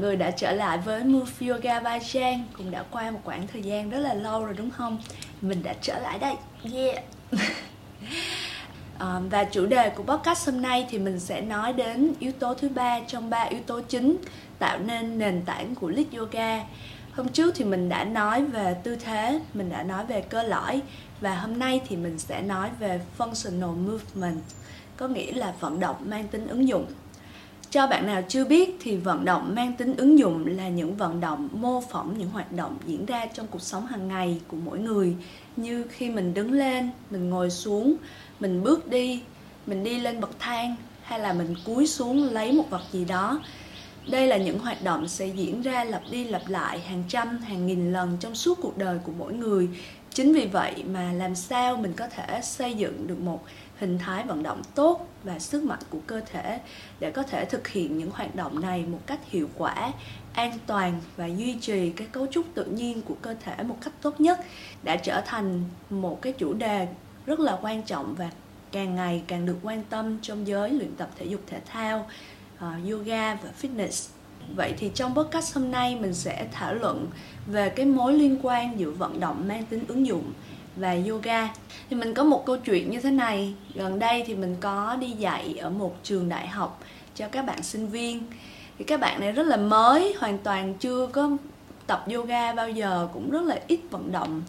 người 0.00 0.16
đã 0.16 0.30
trở 0.30 0.52
lại 0.52 0.78
với 0.78 1.04
Move 1.04 1.46
Yoga 1.48 1.80
Ba 1.80 1.98
Trang 1.98 2.44
Cũng 2.56 2.70
đã 2.70 2.84
qua 2.90 3.10
một 3.10 3.20
khoảng 3.24 3.46
thời 3.46 3.62
gian 3.62 3.90
rất 3.90 3.98
là 3.98 4.14
lâu 4.14 4.44
rồi 4.44 4.54
đúng 4.54 4.70
không? 4.70 4.98
Mình 5.40 5.62
đã 5.62 5.74
trở 5.82 5.98
lại 5.98 6.18
đây, 6.18 6.34
yeah. 6.74 7.04
Um, 9.00 9.28
Và 9.30 9.44
chủ 9.44 9.66
đề 9.66 9.90
của 9.90 10.02
podcast 10.02 10.50
hôm 10.50 10.62
nay 10.62 10.86
thì 10.90 10.98
mình 10.98 11.20
sẽ 11.20 11.40
nói 11.40 11.72
đến 11.72 12.12
yếu 12.18 12.32
tố 12.32 12.54
thứ 12.54 12.68
ba 12.68 13.00
trong 13.06 13.30
ba 13.30 13.42
yếu 13.42 13.60
tố 13.66 13.80
chính 13.80 14.16
Tạo 14.58 14.78
nên 14.78 15.18
nền 15.18 15.42
tảng 15.44 15.74
của 15.74 15.88
Lit 15.88 16.06
Yoga. 16.12 16.64
Hôm 17.12 17.28
trước 17.28 17.54
thì 17.56 17.64
mình 17.64 17.88
đã 17.88 18.04
nói 18.04 18.44
về 18.44 18.76
tư 18.84 18.96
thế, 18.96 19.40
mình 19.54 19.70
đã 19.70 19.82
nói 19.82 20.06
về 20.06 20.20
cơ 20.20 20.42
lõi 20.42 20.82
Và 21.20 21.34
hôm 21.36 21.58
nay 21.58 21.80
thì 21.88 21.96
mình 21.96 22.18
sẽ 22.18 22.42
nói 22.42 22.70
về 22.78 23.00
Functional 23.18 23.76
Movement 23.76 24.42
Có 24.96 25.08
nghĩa 25.08 25.32
là 25.32 25.54
vận 25.60 25.80
động 25.80 25.96
mang 26.04 26.28
tính 26.28 26.48
ứng 26.48 26.68
dụng 26.68 26.86
cho 27.70 27.86
bạn 27.86 28.06
nào 28.06 28.22
chưa 28.28 28.44
biết 28.44 28.76
thì 28.80 28.96
vận 28.96 29.24
động 29.24 29.54
mang 29.54 29.72
tính 29.72 29.96
ứng 29.96 30.18
dụng 30.18 30.46
là 30.46 30.68
những 30.68 30.96
vận 30.96 31.20
động 31.20 31.48
mô 31.52 31.80
phỏng 31.80 32.18
những 32.18 32.30
hoạt 32.30 32.52
động 32.52 32.76
diễn 32.86 33.06
ra 33.06 33.26
trong 33.26 33.46
cuộc 33.46 33.62
sống 33.62 33.86
hàng 33.86 34.08
ngày 34.08 34.40
của 34.48 34.56
mỗi 34.64 34.78
người 34.78 35.16
như 35.56 35.84
khi 35.90 36.10
mình 36.10 36.34
đứng 36.34 36.52
lên, 36.52 36.90
mình 37.10 37.30
ngồi 37.30 37.50
xuống, 37.50 37.94
mình 38.40 38.62
bước 38.62 38.88
đi, 38.88 39.22
mình 39.66 39.84
đi 39.84 39.98
lên 39.98 40.20
bậc 40.20 40.30
thang 40.38 40.76
hay 41.02 41.20
là 41.20 41.32
mình 41.32 41.54
cúi 41.64 41.86
xuống 41.86 42.24
lấy 42.24 42.52
một 42.52 42.70
vật 42.70 42.82
gì 42.92 43.04
đó. 43.04 43.40
Đây 44.10 44.26
là 44.26 44.36
những 44.36 44.58
hoạt 44.58 44.84
động 44.84 45.08
sẽ 45.08 45.26
diễn 45.26 45.62
ra 45.62 45.84
lặp 45.84 46.02
đi 46.10 46.24
lặp 46.24 46.42
lại 46.48 46.80
hàng 46.80 47.04
trăm, 47.08 47.38
hàng 47.38 47.66
nghìn 47.66 47.92
lần 47.92 48.16
trong 48.20 48.34
suốt 48.34 48.58
cuộc 48.62 48.78
đời 48.78 48.98
của 49.04 49.12
mỗi 49.18 49.32
người. 49.32 49.68
Chính 50.14 50.32
vì 50.32 50.46
vậy 50.46 50.84
mà 50.90 51.12
làm 51.12 51.34
sao 51.34 51.76
mình 51.76 51.92
có 51.92 52.08
thể 52.08 52.40
xây 52.42 52.74
dựng 52.74 53.06
được 53.06 53.20
một 53.20 53.44
hình 53.78 53.98
thái 53.98 54.24
vận 54.24 54.42
động 54.42 54.62
tốt 54.74 55.08
và 55.24 55.38
sức 55.38 55.64
mạnh 55.64 55.78
của 55.90 55.98
cơ 56.06 56.20
thể 56.32 56.60
để 57.00 57.10
có 57.10 57.22
thể 57.22 57.44
thực 57.44 57.68
hiện 57.68 57.98
những 57.98 58.10
hoạt 58.10 58.34
động 58.34 58.60
này 58.60 58.84
một 58.86 58.98
cách 59.06 59.20
hiệu 59.30 59.48
quả, 59.56 59.92
an 60.34 60.52
toàn 60.66 61.00
và 61.16 61.26
duy 61.26 61.56
trì 61.60 61.90
cái 61.90 62.06
cấu 62.12 62.26
trúc 62.26 62.46
tự 62.54 62.64
nhiên 62.64 63.02
của 63.02 63.14
cơ 63.22 63.34
thể 63.44 63.62
một 63.62 63.76
cách 63.80 63.92
tốt 64.02 64.20
nhất 64.20 64.40
đã 64.82 64.96
trở 64.96 65.20
thành 65.26 65.64
một 65.90 66.22
cái 66.22 66.32
chủ 66.32 66.54
đề 66.54 66.88
rất 67.26 67.40
là 67.40 67.58
quan 67.62 67.82
trọng 67.82 68.14
và 68.14 68.30
càng 68.72 68.94
ngày 68.94 69.22
càng 69.26 69.46
được 69.46 69.56
quan 69.62 69.84
tâm 69.90 70.18
trong 70.22 70.46
giới 70.46 70.70
luyện 70.70 70.94
tập 70.96 71.10
thể 71.18 71.26
dục 71.26 71.40
thể 71.46 71.60
thao 71.66 72.08
ờ, 72.58 72.72
yoga 72.90 73.34
và 73.34 73.50
fitness 73.62 74.10
vậy 74.56 74.74
thì 74.78 74.90
trong 74.94 75.14
podcast 75.14 75.54
hôm 75.54 75.70
nay 75.70 75.96
mình 76.00 76.14
sẽ 76.14 76.46
thảo 76.52 76.74
luận 76.74 77.06
về 77.46 77.68
cái 77.68 77.86
mối 77.86 78.12
liên 78.12 78.38
quan 78.42 78.80
giữa 78.80 78.90
vận 78.90 79.20
động 79.20 79.48
mang 79.48 79.64
tính 79.66 79.84
ứng 79.88 80.06
dụng 80.06 80.32
và 80.76 80.96
yoga. 81.08 81.48
Thì 81.90 81.96
mình 81.96 82.14
có 82.14 82.24
một 82.24 82.46
câu 82.46 82.56
chuyện 82.56 82.90
như 82.90 83.00
thế 83.00 83.10
này. 83.10 83.54
Gần 83.74 83.98
đây 83.98 84.24
thì 84.26 84.34
mình 84.34 84.56
có 84.60 84.96
đi 85.00 85.10
dạy 85.10 85.54
ở 85.60 85.70
một 85.70 85.96
trường 86.02 86.28
đại 86.28 86.48
học 86.48 86.82
cho 87.14 87.28
các 87.28 87.46
bạn 87.46 87.62
sinh 87.62 87.88
viên. 87.88 88.22
Thì 88.78 88.84
các 88.84 89.00
bạn 89.00 89.20
này 89.20 89.32
rất 89.32 89.46
là 89.46 89.56
mới, 89.56 90.14
hoàn 90.18 90.38
toàn 90.38 90.74
chưa 90.74 91.06
có 91.06 91.30
tập 91.86 92.04
yoga 92.14 92.52
bao 92.52 92.70
giờ, 92.70 93.08
cũng 93.12 93.30
rất 93.30 93.42
là 93.42 93.60
ít 93.66 93.80
vận 93.90 94.12
động. 94.12 94.42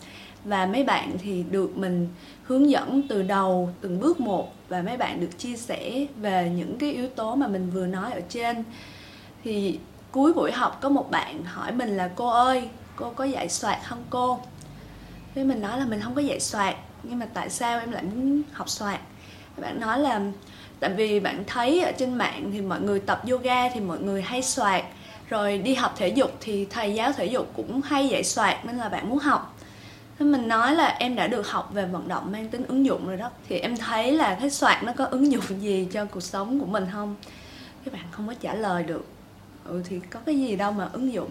Và 0.46 0.66
mấy 0.66 0.84
bạn 0.84 1.12
thì 1.22 1.44
được 1.52 1.78
mình 1.78 2.08
hướng 2.44 2.70
dẫn 2.70 3.02
từ 3.08 3.22
đầu, 3.22 3.70
từng 3.82 4.00
bước 4.00 4.20
một. 4.20 4.54
Và 4.70 4.82
mấy 4.82 4.98
bạn 4.98 5.20
được 5.20 5.38
chia 5.38 5.56
sẻ 5.56 6.06
về 6.18 6.52
những 6.56 6.78
cái 6.78 6.94
yếu 6.94 7.08
tố 7.08 7.36
mà 7.36 7.48
mình 7.48 7.70
vừa 7.74 7.88
nói 7.88 8.12
ở 8.12 8.22
trên 8.30 8.64
thì 9.44 9.80
cuối 10.12 10.34
buổi 10.34 10.52
học 10.52 10.78
có 10.82 10.90
một 10.90 11.12
bạn 11.12 11.44
hỏi 11.44 11.72
mình 11.72 11.98
là, 11.98 12.10
cô 12.16 12.28
ơi, 12.28 12.70
cô 12.96 13.10
có 13.10 13.24
dạy 13.24 13.50
soạt 13.50 13.78
không 13.86 14.04
cô? 14.10 14.40
Với 15.36 15.44
mình 15.44 15.62
nói 15.62 15.80
là, 15.80 15.86
mình 15.86 16.02
không 16.02 16.16
có 16.16 16.22
dạy 16.22 16.40
soạt, 16.40 16.76
nhưng 17.04 17.20
mà 17.20 17.26
tại 17.34 17.50
sao 17.50 17.80
em 17.80 17.92
lại 17.92 18.04
muốn 18.04 18.42
học 18.54 18.70
soạt? 18.70 19.00
Bạn 19.58 19.80
nói 19.80 20.00
là, 20.00 20.22
tại 20.80 20.90
vì 20.90 21.20
bạn 21.20 21.44
thấy 21.48 21.82
ở 21.82 21.92
trên 21.92 22.14
mạng 22.14 22.50
thì 22.54 22.62
mọi 22.62 22.82
người 22.82 23.00
tập 23.00 23.22
yoga 23.30 23.70
thì 23.70 23.80
mọi 23.80 24.00
người 24.00 24.22
hay 24.22 24.42
soạt, 24.42 24.84
rồi 25.30 25.58
đi 25.58 25.74
học 25.74 25.94
thể 25.98 26.08
dục 26.08 26.32
thì 26.42 26.66
thầy 26.66 26.94
giáo 26.94 27.12
thể 27.12 27.26
dục 27.26 27.52
cũng 27.56 27.82
hay 27.82 28.08
dạy 28.08 28.24
soạt 28.24 28.66
nên 28.66 28.78
là 28.78 28.90
bạn 28.90 29.10
muốn 29.10 29.20
học. 29.20 29.58
Thế 30.20 30.26
mình 30.26 30.48
nói 30.48 30.76
là, 30.76 30.88
em 30.88 31.16
đã 31.16 31.28
được 31.28 31.48
học 31.48 31.70
về 31.74 31.86
vận 31.86 32.08
động 32.08 32.32
mang 32.32 32.48
tính 32.48 32.66
ứng 32.68 32.86
dụng 32.86 33.08
rồi 33.08 33.18
đó. 33.18 33.30
Thì 33.50 33.60
em 33.60 33.78
thấy 33.78 34.12
là 34.12 34.38
cái 34.40 34.50
soạt 34.50 34.84
nó 34.84 34.94
có 34.94 35.06
ứng 35.06 35.32
dụng 35.32 35.62
gì 35.62 35.88
cho 35.92 36.06
cuộc 36.06 36.24
sống 36.24 36.60
của 36.60 36.66
mình 36.66 36.86
không? 36.94 37.16
Các 37.86 37.94
bạn 37.94 38.04
không 38.12 38.28
có 38.28 38.34
trả 38.34 38.54
lời 38.54 38.84
được 38.84 39.06
ừ 39.66 39.82
thì 39.86 40.00
có 40.10 40.20
cái 40.26 40.40
gì 40.40 40.56
đâu 40.56 40.72
mà 40.72 40.90
ứng 40.94 41.14
dụng. 41.14 41.30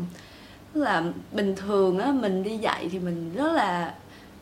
Tức 0.72 0.80
là 0.80 1.04
bình 1.32 1.56
thường 1.56 1.98
á, 1.98 2.12
mình 2.12 2.42
đi 2.42 2.56
dạy 2.56 2.88
thì 2.92 2.98
mình 2.98 3.34
rất 3.34 3.52
là, 3.52 3.94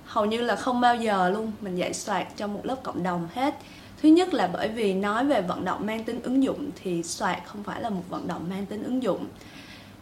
hầu 0.05 0.25
như 0.25 0.41
là 0.41 0.57
không 0.57 0.81
bao 0.81 0.97
giờ 0.97 1.31
luôn. 1.31 1.53
Mình 1.61 1.77
dạy 1.77 1.95
soạt 1.95 2.27
trong 2.37 2.55
một 2.55 2.61
lớp 2.67 2.77
cộng 2.83 3.03
đồng 3.03 3.29
hết. 3.35 3.55
Thứ 4.03 4.09
nhất 4.09 4.35
là 4.35 4.51
bởi 4.53 4.69
vì 4.69 4.95
nói 4.95 5.25
về 5.25 5.43
vận 5.43 5.65
động 5.65 5.87
mang 5.87 6.05
tính 6.05 6.23
ứng 6.23 6.43
dụng 6.43 6.71
thì 6.83 7.03
soạt 7.03 7.39
không 7.47 7.63
phải 7.63 7.81
là 7.81 7.91
một 7.91 8.03
vận 8.09 8.29
động 8.29 8.47
mang 8.51 8.67
tính 8.67 8.83
ứng 8.83 9.03
dụng. 9.03 9.27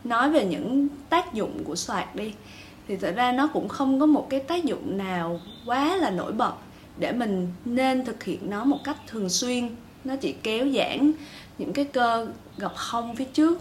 Nói 0.04 0.30
về 0.30 0.44
những 0.44 0.88
tác 1.08 1.34
dụng 1.34 1.64
của 1.64 1.76
soạt 1.76 2.16
đi, 2.16 2.32
thì 2.88 2.96
thật 2.96 3.14
ra 3.16 3.32
nó 3.32 3.46
cũng 3.46 3.68
không 3.68 4.00
có 4.00 4.06
một 4.06 4.26
cái 4.30 4.40
tác 4.40 4.64
dụng 4.64 4.98
nào 4.98 5.40
quá 5.66 5.96
là 5.96 6.10
nổi 6.10 6.32
bật 6.32 6.52
để 6.98 7.12
mình 7.12 7.48
nên 7.64 8.04
thực 8.04 8.24
hiện 8.24 8.50
nó 8.50 8.64
một 8.64 8.78
cách 8.84 8.96
thường 9.06 9.28
xuyên. 9.28 9.68
Nó 10.04 10.16
chỉ 10.16 10.32
kéo 10.32 10.68
giãn 10.68 11.12
những 11.58 11.72
cái 11.72 11.84
cơ 11.84 12.26
gập 12.56 12.72
hông 12.76 13.16
phía 13.16 13.24
trước 13.24 13.58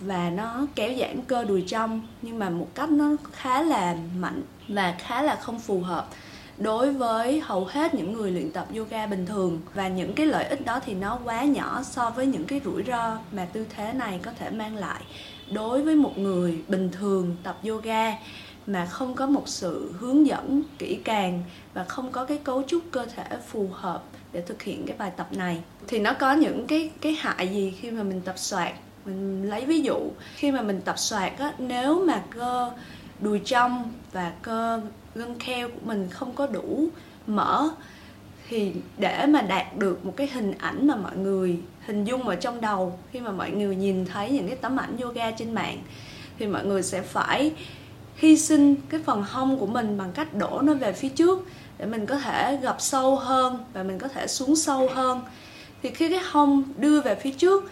và 0.00 0.30
nó 0.30 0.66
kéo 0.74 0.90
giãn 1.00 1.20
cơ 1.26 1.44
đùi 1.44 1.62
trong, 1.62 2.02
nhưng 2.22 2.38
mà 2.38 2.50
một 2.50 2.68
cách 2.74 2.90
nó 2.90 3.10
khá 3.32 3.62
là 3.62 3.96
mạnh 4.18 4.42
và 4.68 4.96
khá 4.98 5.22
là 5.22 5.36
không 5.36 5.60
phù 5.60 5.80
hợp 5.80 6.08
đối 6.58 6.92
với 6.92 7.40
hầu 7.40 7.64
hết 7.64 7.94
những 7.94 8.12
người 8.12 8.30
luyện 8.30 8.52
tập 8.52 8.66
yoga 8.76 9.06
bình 9.06 9.26
thường. 9.26 9.60
Và 9.74 9.88
những 9.88 10.12
cái 10.12 10.26
lợi 10.26 10.44
ích 10.44 10.64
đó 10.64 10.80
thì 10.86 10.94
nó 10.94 11.18
quá 11.24 11.44
nhỏ 11.44 11.82
so 11.82 12.10
với 12.10 12.26
những 12.26 12.44
cái 12.44 12.60
rủi 12.64 12.82
ro 12.82 13.18
mà 13.32 13.44
tư 13.44 13.66
thế 13.76 13.92
này 13.92 14.20
có 14.22 14.30
thể 14.38 14.50
mang 14.50 14.76
lại 14.76 15.02
đối 15.50 15.82
với 15.82 15.94
một 15.94 16.18
người 16.18 16.62
bình 16.68 16.90
thường 16.92 17.36
tập 17.42 17.58
yoga 17.68 18.12
mà 18.66 18.86
không 18.86 19.14
có 19.14 19.26
một 19.26 19.48
sự 19.48 19.92
hướng 19.98 20.26
dẫn 20.26 20.62
kỹ 20.78 20.98
càng 21.04 21.44
và 21.74 21.84
không 21.84 22.12
có 22.12 22.24
cái 22.24 22.38
cấu 22.38 22.62
trúc 22.66 22.82
cơ 22.90 23.06
thể 23.06 23.36
phù 23.48 23.68
hợp 23.72 24.02
để 24.32 24.40
thực 24.40 24.62
hiện 24.62 24.86
cái 24.86 24.96
bài 24.96 25.12
tập 25.16 25.28
này. 25.32 25.60
Thì 25.86 25.98
nó 25.98 26.12
có 26.12 26.32
những 26.32 26.66
cái 26.66 26.90
cái 27.00 27.12
hại 27.12 27.48
gì 27.48 27.74
khi 27.80 27.90
mà 27.90 28.02
mình 28.02 28.20
tập 28.20 28.38
soạn? 28.38 28.72
Mình 29.08 29.50
lấy 29.50 29.64
ví 29.64 29.80
dụ, 29.80 29.96
khi 30.34 30.52
mà 30.52 30.62
mình 30.62 30.80
tập 30.84 30.98
soạt 30.98 31.38
á, 31.38 31.52
nếu 31.58 32.04
mà 32.04 32.22
cơ 32.30 32.70
đùi 33.20 33.38
trong 33.38 33.92
và 34.12 34.32
cơ 34.42 34.80
gân 35.14 35.38
keo 35.38 35.68
của 35.68 35.80
mình 35.84 36.08
không 36.10 36.32
có 36.32 36.46
đủ 36.46 36.88
mở 37.26 37.68
thì 38.48 38.72
để 38.98 39.26
mà 39.26 39.42
đạt 39.42 39.76
được 39.76 40.04
một 40.04 40.12
cái 40.16 40.26
hình 40.26 40.52
ảnh 40.58 40.86
mà 40.86 40.96
mọi 40.96 41.16
người 41.16 41.58
hình 41.86 42.04
dung 42.04 42.28
ở 42.28 42.34
trong 42.34 42.60
đầu, 42.60 42.98
khi 43.12 43.20
mà 43.20 43.30
mọi 43.30 43.50
người 43.50 43.76
nhìn 43.76 44.06
thấy 44.06 44.30
những 44.30 44.46
cái 44.46 44.56
tấm 44.56 44.76
ảnh 44.76 44.96
yoga 45.00 45.30
trên 45.30 45.54
mạng, 45.54 45.78
thì 46.38 46.46
mọi 46.46 46.64
người 46.66 46.82
sẽ 46.82 47.02
phải 47.02 47.52
hy 48.16 48.38
sinh 48.38 48.76
cái 48.88 49.00
phần 49.06 49.22
hông 49.22 49.58
của 49.58 49.66
mình 49.66 49.98
bằng 49.98 50.12
cách 50.12 50.34
đổ 50.34 50.60
nó 50.62 50.74
về 50.74 50.92
phía 50.92 51.08
trước 51.08 51.46
để 51.78 51.86
mình 51.86 52.06
có 52.06 52.18
thể 52.18 52.58
gập 52.62 52.76
sâu 52.78 53.16
hơn 53.16 53.58
và 53.72 53.82
mình 53.82 53.98
có 53.98 54.08
thể 54.08 54.26
xuống 54.26 54.56
sâu 54.56 54.88
hơn. 54.94 55.20
Thì 55.82 55.90
khi 55.90 56.08
cái 56.08 56.20
hông 56.30 56.62
đưa 56.76 57.00
về 57.00 57.14
phía 57.14 57.32
trước, 57.32 57.70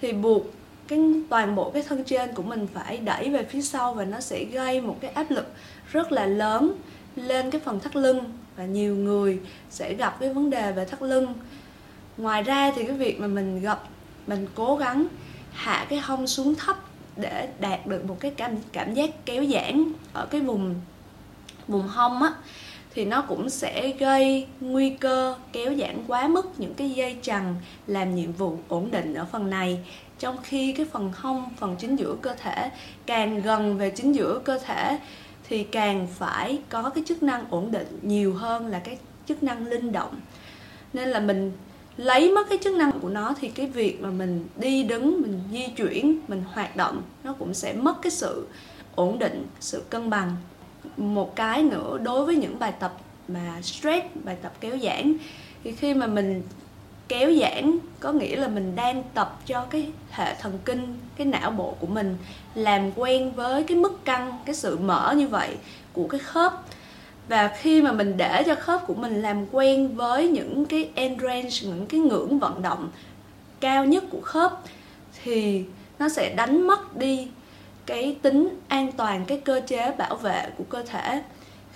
thì 0.00 0.12
buộc 0.12 0.46
cái 0.88 1.00
toàn 1.28 1.54
bộ 1.54 1.70
cái 1.70 1.82
thân 1.82 2.04
trên 2.04 2.34
của 2.34 2.42
mình 2.42 2.66
phải 2.74 2.96
đẩy 2.96 3.30
về 3.30 3.44
phía 3.44 3.62
sau 3.62 3.94
và 3.94 4.04
nó 4.04 4.20
sẽ 4.20 4.44
gây 4.44 4.80
một 4.80 4.96
cái 5.00 5.10
áp 5.10 5.30
lực 5.30 5.46
rất 5.92 6.12
là 6.12 6.26
lớn 6.26 6.72
lên 7.16 7.50
cái 7.50 7.60
phần 7.64 7.80
thắt 7.80 7.96
lưng. 7.96 8.24
Và 8.56 8.64
nhiều 8.64 8.96
người 8.96 9.40
sẽ 9.70 9.94
gặp 9.94 10.16
cái 10.20 10.34
vấn 10.34 10.50
đề 10.50 10.72
về 10.72 10.84
thắt 10.84 11.02
lưng. 11.02 11.34
Ngoài 12.16 12.42
ra 12.42 12.72
thì 12.76 12.84
cái 12.84 12.96
việc 12.96 13.20
mà 13.20 13.26
mình 13.26 13.60
gặp, 13.60 13.82
mình 14.26 14.46
cố 14.54 14.76
gắng 14.76 15.06
hạ 15.52 15.86
cái 15.88 15.98
hông 15.98 16.26
xuống 16.26 16.54
thấp 16.54 16.76
để 17.16 17.48
đạt 17.60 17.86
được 17.86 18.04
một 18.04 18.16
cái 18.20 18.30
cảm 18.30 18.56
cảm 18.72 18.94
giác 18.94 19.10
kéo 19.24 19.44
giãn 19.44 19.92
ở 20.12 20.26
cái 20.26 20.40
vùng 20.40 20.74
vùng 21.68 21.88
hông 21.88 22.22
á, 22.22 22.32
thì 22.94 23.04
nó 23.04 23.22
cũng 23.22 23.50
sẽ 23.50 23.92
gây 23.98 24.46
nguy 24.60 24.90
cơ 24.90 25.34
kéo 25.52 25.74
giãn 25.74 26.04
quá 26.06 26.28
mức 26.28 26.60
những 26.60 26.74
cái 26.74 26.90
dây 26.90 27.16
chằng 27.22 27.54
làm 27.86 28.14
nhiệm 28.14 28.32
vụ 28.32 28.58
ổn 28.68 28.90
định 28.90 29.14
ở 29.14 29.26
phần 29.32 29.50
này 29.50 29.78
trong 30.18 30.36
khi 30.42 30.72
cái 30.72 30.86
phần 30.92 31.12
hông, 31.16 31.48
phần 31.56 31.76
chính 31.78 31.96
giữa 31.96 32.16
cơ 32.22 32.34
thể, 32.34 32.70
càng 33.06 33.42
gần 33.42 33.78
về 33.78 33.90
chính 33.90 34.14
giữa 34.14 34.40
cơ 34.44 34.58
thể 34.58 34.98
thì 35.48 35.64
càng 35.64 36.06
phải 36.14 36.58
có 36.68 36.90
cái 36.90 37.04
chức 37.06 37.22
năng 37.22 37.44
ổn 37.50 37.70
định 37.70 37.98
nhiều 38.02 38.34
hơn 38.34 38.66
là 38.66 38.78
cái 38.78 38.98
chức 39.26 39.42
năng 39.42 39.66
linh 39.66 39.92
động. 39.92 40.14
Nên 40.92 41.08
là 41.08 41.20
mình 41.20 41.52
lấy 41.96 42.30
mất 42.30 42.48
cái 42.48 42.58
chức 42.64 42.74
năng 42.74 43.00
của 43.00 43.08
nó 43.08 43.34
thì 43.40 43.48
cái 43.48 43.66
việc 43.66 44.00
mà 44.00 44.10
mình 44.10 44.46
đi 44.56 44.82
đứng, 44.82 45.22
mình 45.22 45.40
di 45.52 45.66
chuyển, 45.76 46.20
mình 46.28 46.42
hoạt 46.52 46.76
động 46.76 47.02
nó 47.24 47.32
cũng 47.32 47.54
sẽ 47.54 47.72
mất 47.72 48.02
cái 48.02 48.10
sự 48.10 48.46
ổn 48.94 49.18
định, 49.18 49.46
sự 49.60 49.82
cân 49.90 50.10
bằng. 50.10 50.36
Một 50.96 51.36
cái 51.36 51.62
nữa, 51.62 51.98
đối 52.02 52.24
với 52.24 52.36
những 52.36 52.58
bài 52.58 52.72
tập 52.80 52.98
mà 53.28 53.62
stress, 53.62 54.06
bài 54.24 54.36
tập 54.42 54.52
kéo 54.60 54.78
giãn, 54.78 55.14
thì 55.64 55.72
khi 55.72 55.94
mà 55.94 56.06
mình 56.06 56.42
kéo 57.08 57.32
giãn, 57.40 57.78
có 58.00 58.12
nghĩa 58.12 58.36
là 58.36 58.48
mình 58.48 58.76
đang 58.76 59.02
tập 59.14 59.40
cho 59.46 59.66
cái 59.70 59.88
hệ 60.10 60.34
thần 60.34 60.58
kinh, 60.64 60.98
cái 61.16 61.26
não 61.26 61.50
bộ 61.50 61.74
của 61.80 61.86
mình 61.86 62.16
làm 62.54 62.90
quen 62.96 63.32
với 63.32 63.62
cái 63.62 63.76
mức 63.76 64.04
căng, 64.04 64.38
cái 64.44 64.54
sự 64.54 64.78
mở 64.78 65.14
như 65.16 65.28
vậy 65.28 65.56
của 65.92 66.08
cái 66.08 66.20
khớp. 66.20 66.52
Và 67.28 67.48
khi 67.48 67.82
mà 67.82 67.92
mình 67.92 68.16
để 68.16 68.42
cho 68.46 68.54
khớp 68.54 68.86
của 68.86 68.94
mình 68.94 69.22
làm 69.22 69.46
quen 69.52 69.96
với 69.96 70.28
những 70.28 70.64
cái 70.66 70.88
end 70.94 71.22
range 71.22 71.50
những 71.62 71.86
cái 71.86 72.00
ngưỡng 72.00 72.38
vận 72.38 72.62
động 72.62 72.88
cao 73.60 73.84
nhất 73.84 74.04
của 74.10 74.20
khớp, 74.20 74.60
thì 75.22 75.64
nó 75.98 76.08
sẽ 76.08 76.34
đánh 76.34 76.66
mất 76.66 76.96
đi 76.96 77.28
cái 77.86 78.16
tính 78.22 78.48
an 78.68 78.92
toàn, 78.92 79.24
cái 79.24 79.40
cơ 79.44 79.60
chế 79.66 79.92
bảo 79.98 80.16
vệ 80.16 80.46
của 80.58 80.64
cơ 80.68 80.82
thể 80.82 81.22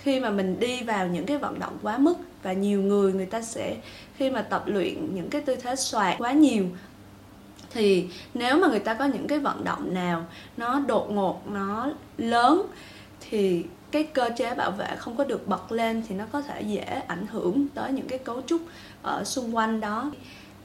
khi 0.03 0.19
mà 0.19 0.29
mình 0.29 0.59
đi 0.59 0.83
vào 0.83 1.07
những 1.07 1.25
cái 1.25 1.37
vận 1.37 1.59
động 1.59 1.77
quá 1.81 1.97
mức 1.97 2.13
và 2.43 2.53
nhiều 2.53 2.81
người 2.81 3.13
người 3.13 3.25
ta 3.25 3.41
sẽ 3.41 3.75
khi 4.17 4.29
mà 4.29 4.41
tập 4.41 4.63
luyện 4.65 5.15
những 5.15 5.29
cái 5.29 5.41
tư 5.41 5.55
thế 5.55 5.75
xoạc 5.75 6.15
quá 6.17 6.31
nhiều, 6.31 6.65
thì 7.71 8.07
nếu 8.33 8.57
mà 8.57 8.67
người 8.67 8.79
ta 8.79 8.93
có 8.93 9.05
những 9.05 9.27
cái 9.27 9.39
vận 9.39 9.63
động 9.63 9.93
nào 9.93 10.25
nó 10.57 10.79
đột 10.79 11.11
ngột, 11.11 11.51
nó 11.51 11.89
lớn, 12.17 12.61
thì 13.29 13.63
cái 13.91 14.03
cơ 14.03 14.29
chế 14.37 14.55
bảo 14.55 14.71
vệ 14.71 14.87
không 14.97 15.17
có 15.17 15.23
được 15.23 15.47
bật 15.47 15.71
lên 15.71 16.03
thì 16.07 16.15
nó 16.15 16.25
có 16.31 16.41
thể 16.41 16.61
dễ 16.61 17.01
ảnh 17.07 17.27
hưởng 17.31 17.67
tới 17.73 17.91
những 17.91 18.07
cái 18.07 18.19
cấu 18.19 18.41
trúc 18.41 18.61
ở 19.01 19.23
xung 19.23 19.55
quanh 19.55 19.79
đó. 19.79 20.11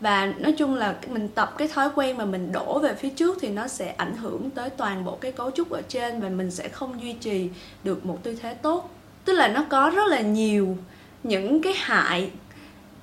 Và 0.00 0.26
nói 0.38 0.52
chung 0.52 0.74
là 0.74 0.96
mình 1.08 1.28
tập 1.28 1.54
cái 1.58 1.68
thói 1.68 1.90
quen 1.94 2.16
mà 2.16 2.24
mình 2.24 2.52
đổ 2.52 2.78
về 2.78 2.94
phía 2.94 3.10
trước 3.10 3.38
thì 3.40 3.48
nó 3.48 3.68
sẽ 3.68 3.88
ảnh 3.88 4.16
hưởng 4.16 4.50
tới 4.50 4.70
toàn 4.70 5.04
bộ 5.04 5.16
cái 5.16 5.32
cấu 5.32 5.50
trúc 5.50 5.70
ở 5.70 5.82
trên 5.88 6.20
và 6.20 6.28
mình 6.28 6.50
sẽ 6.50 6.68
không 6.68 7.02
duy 7.02 7.12
trì 7.12 7.48
được 7.84 8.06
một 8.06 8.18
tư 8.22 8.36
thế 8.42 8.54
tốt 8.54 8.90
tức 9.28 9.34
là 9.34 9.48
nó 9.48 9.64
có 9.68 9.90
rất 9.90 10.06
là 10.08 10.20
nhiều 10.20 10.76
những 11.22 11.62
cái 11.62 11.72
hại 11.76 12.30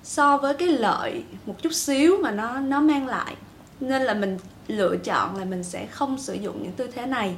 so 0.04 0.38
với 0.38 0.54
cái 0.54 0.68
lợi 0.68 1.24
một 1.46 1.56
chút 1.62 1.74
xíu 1.74 2.18
mà 2.22 2.32
nó 2.32 2.60
nó 2.60 2.82
mang 2.82 3.08
lại. 3.08 3.36
Nên 3.80 4.02
là 4.02 4.14
mình 4.14 4.38
lựa 4.68 4.96
chọn 5.04 5.38
là 5.38 5.46
mình 5.46 5.64
sẽ 5.64 5.86
không 5.86 6.20
sử 6.20 6.34
dụng 6.34 6.64
những 6.64 6.72
tư 6.72 6.88
thế 6.96 7.06
này. 7.06 7.36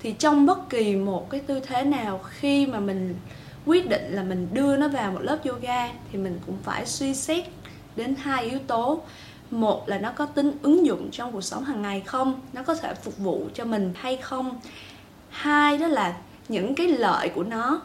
Thì 0.00 0.12
trong 0.12 0.46
bất 0.46 0.70
kỳ 0.70 0.96
một 0.96 1.30
cái 1.30 1.40
tư 1.40 1.60
thế 1.60 1.82
nào 1.84 2.20
khi 2.30 2.66
mà 2.66 2.80
mình 2.80 3.14
quyết 3.66 3.88
định 3.88 4.12
là 4.12 4.22
mình 4.22 4.48
đưa 4.52 4.76
nó 4.76 4.88
vào 4.88 5.12
một 5.12 5.20
lớp 5.22 5.38
yoga 5.44 5.88
thì 6.12 6.18
mình 6.18 6.40
cũng 6.46 6.56
phải 6.64 6.86
suy 6.86 7.14
xét 7.14 7.44
đến 7.96 8.14
hai 8.14 8.44
yếu 8.44 8.58
tố. 8.66 9.02
Một 9.50 9.88
là 9.88 9.98
nó 9.98 10.10
có 10.10 10.26
tính 10.26 10.52
ứng 10.62 10.86
dụng 10.86 11.10
trong 11.10 11.32
cuộc 11.32 11.44
sống 11.44 11.64
hàng 11.64 11.82
ngày 11.82 12.02
không? 12.06 12.40
Nó 12.52 12.62
có 12.62 12.74
thể 12.74 12.94
phục 12.94 13.18
vụ 13.18 13.48
cho 13.54 13.64
mình 13.64 13.92
hay 13.96 14.16
không? 14.16 14.60
Hai 15.30 15.78
đó 15.78 15.86
là 15.86 16.16
những 16.48 16.74
cái 16.74 16.88
lợi 16.88 17.28
của 17.28 17.42
nó 17.42 17.82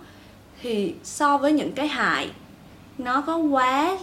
thì 0.61 0.93
so 1.03 1.37
với 1.37 1.53
những 1.53 1.71
cái 1.71 1.87
hại, 1.87 2.29
nó 2.97 3.21
có 3.21 3.37
quá 3.37 3.97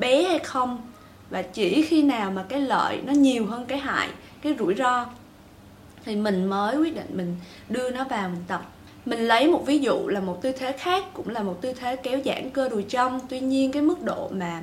bé 0.00 0.22
hay 0.22 0.38
không? 0.38 0.82
Và 1.30 1.42
chỉ 1.42 1.82
khi 1.82 2.02
nào 2.02 2.30
mà 2.30 2.44
cái 2.48 2.60
lợi 2.60 3.00
nó 3.04 3.12
nhiều 3.12 3.46
hơn 3.46 3.66
cái 3.66 3.78
hại, 3.78 4.08
cái 4.42 4.54
rủi 4.58 4.74
ro, 4.74 5.06
thì 6.04 6.16
mình 6.16 6.44
mới 6.44 6.76
quyết 6.76 6.94
định 6.94 7.10
mình 7.14 7.36
đưa 7.68 7.90
nó 7.90 8.04
vào 8.04 8.28
mình 8.28 8.42
tập. 8.48 8.68
Mình 9.06 9.20
lấy 9.20 9.48
một 9.48 9.62
ví 9.66 9.78
dụ 9.78 10.08
là 10.08 10.20
một 10.20 10.42
tư 10.42 10.52
thế 10.52 10.72
khác, 10.72 11.04
cũng 11.12 11.28
là 11.28 11.42
một 11.42 11.58
tư 11.60 11.72
thế 11.72 11.96
kéo 11.96 12.20
giãn 12.24 12.50
cơ 12.50 12.68
đùi 12.68 12.82
trong. 12.82 13.20
Tuy 13.28 13.40
nhiên 13.40 13.72
cái 13.72 13.82
mức 13.82 14.02
độ 14.02 14.28
mà 14.32 14.62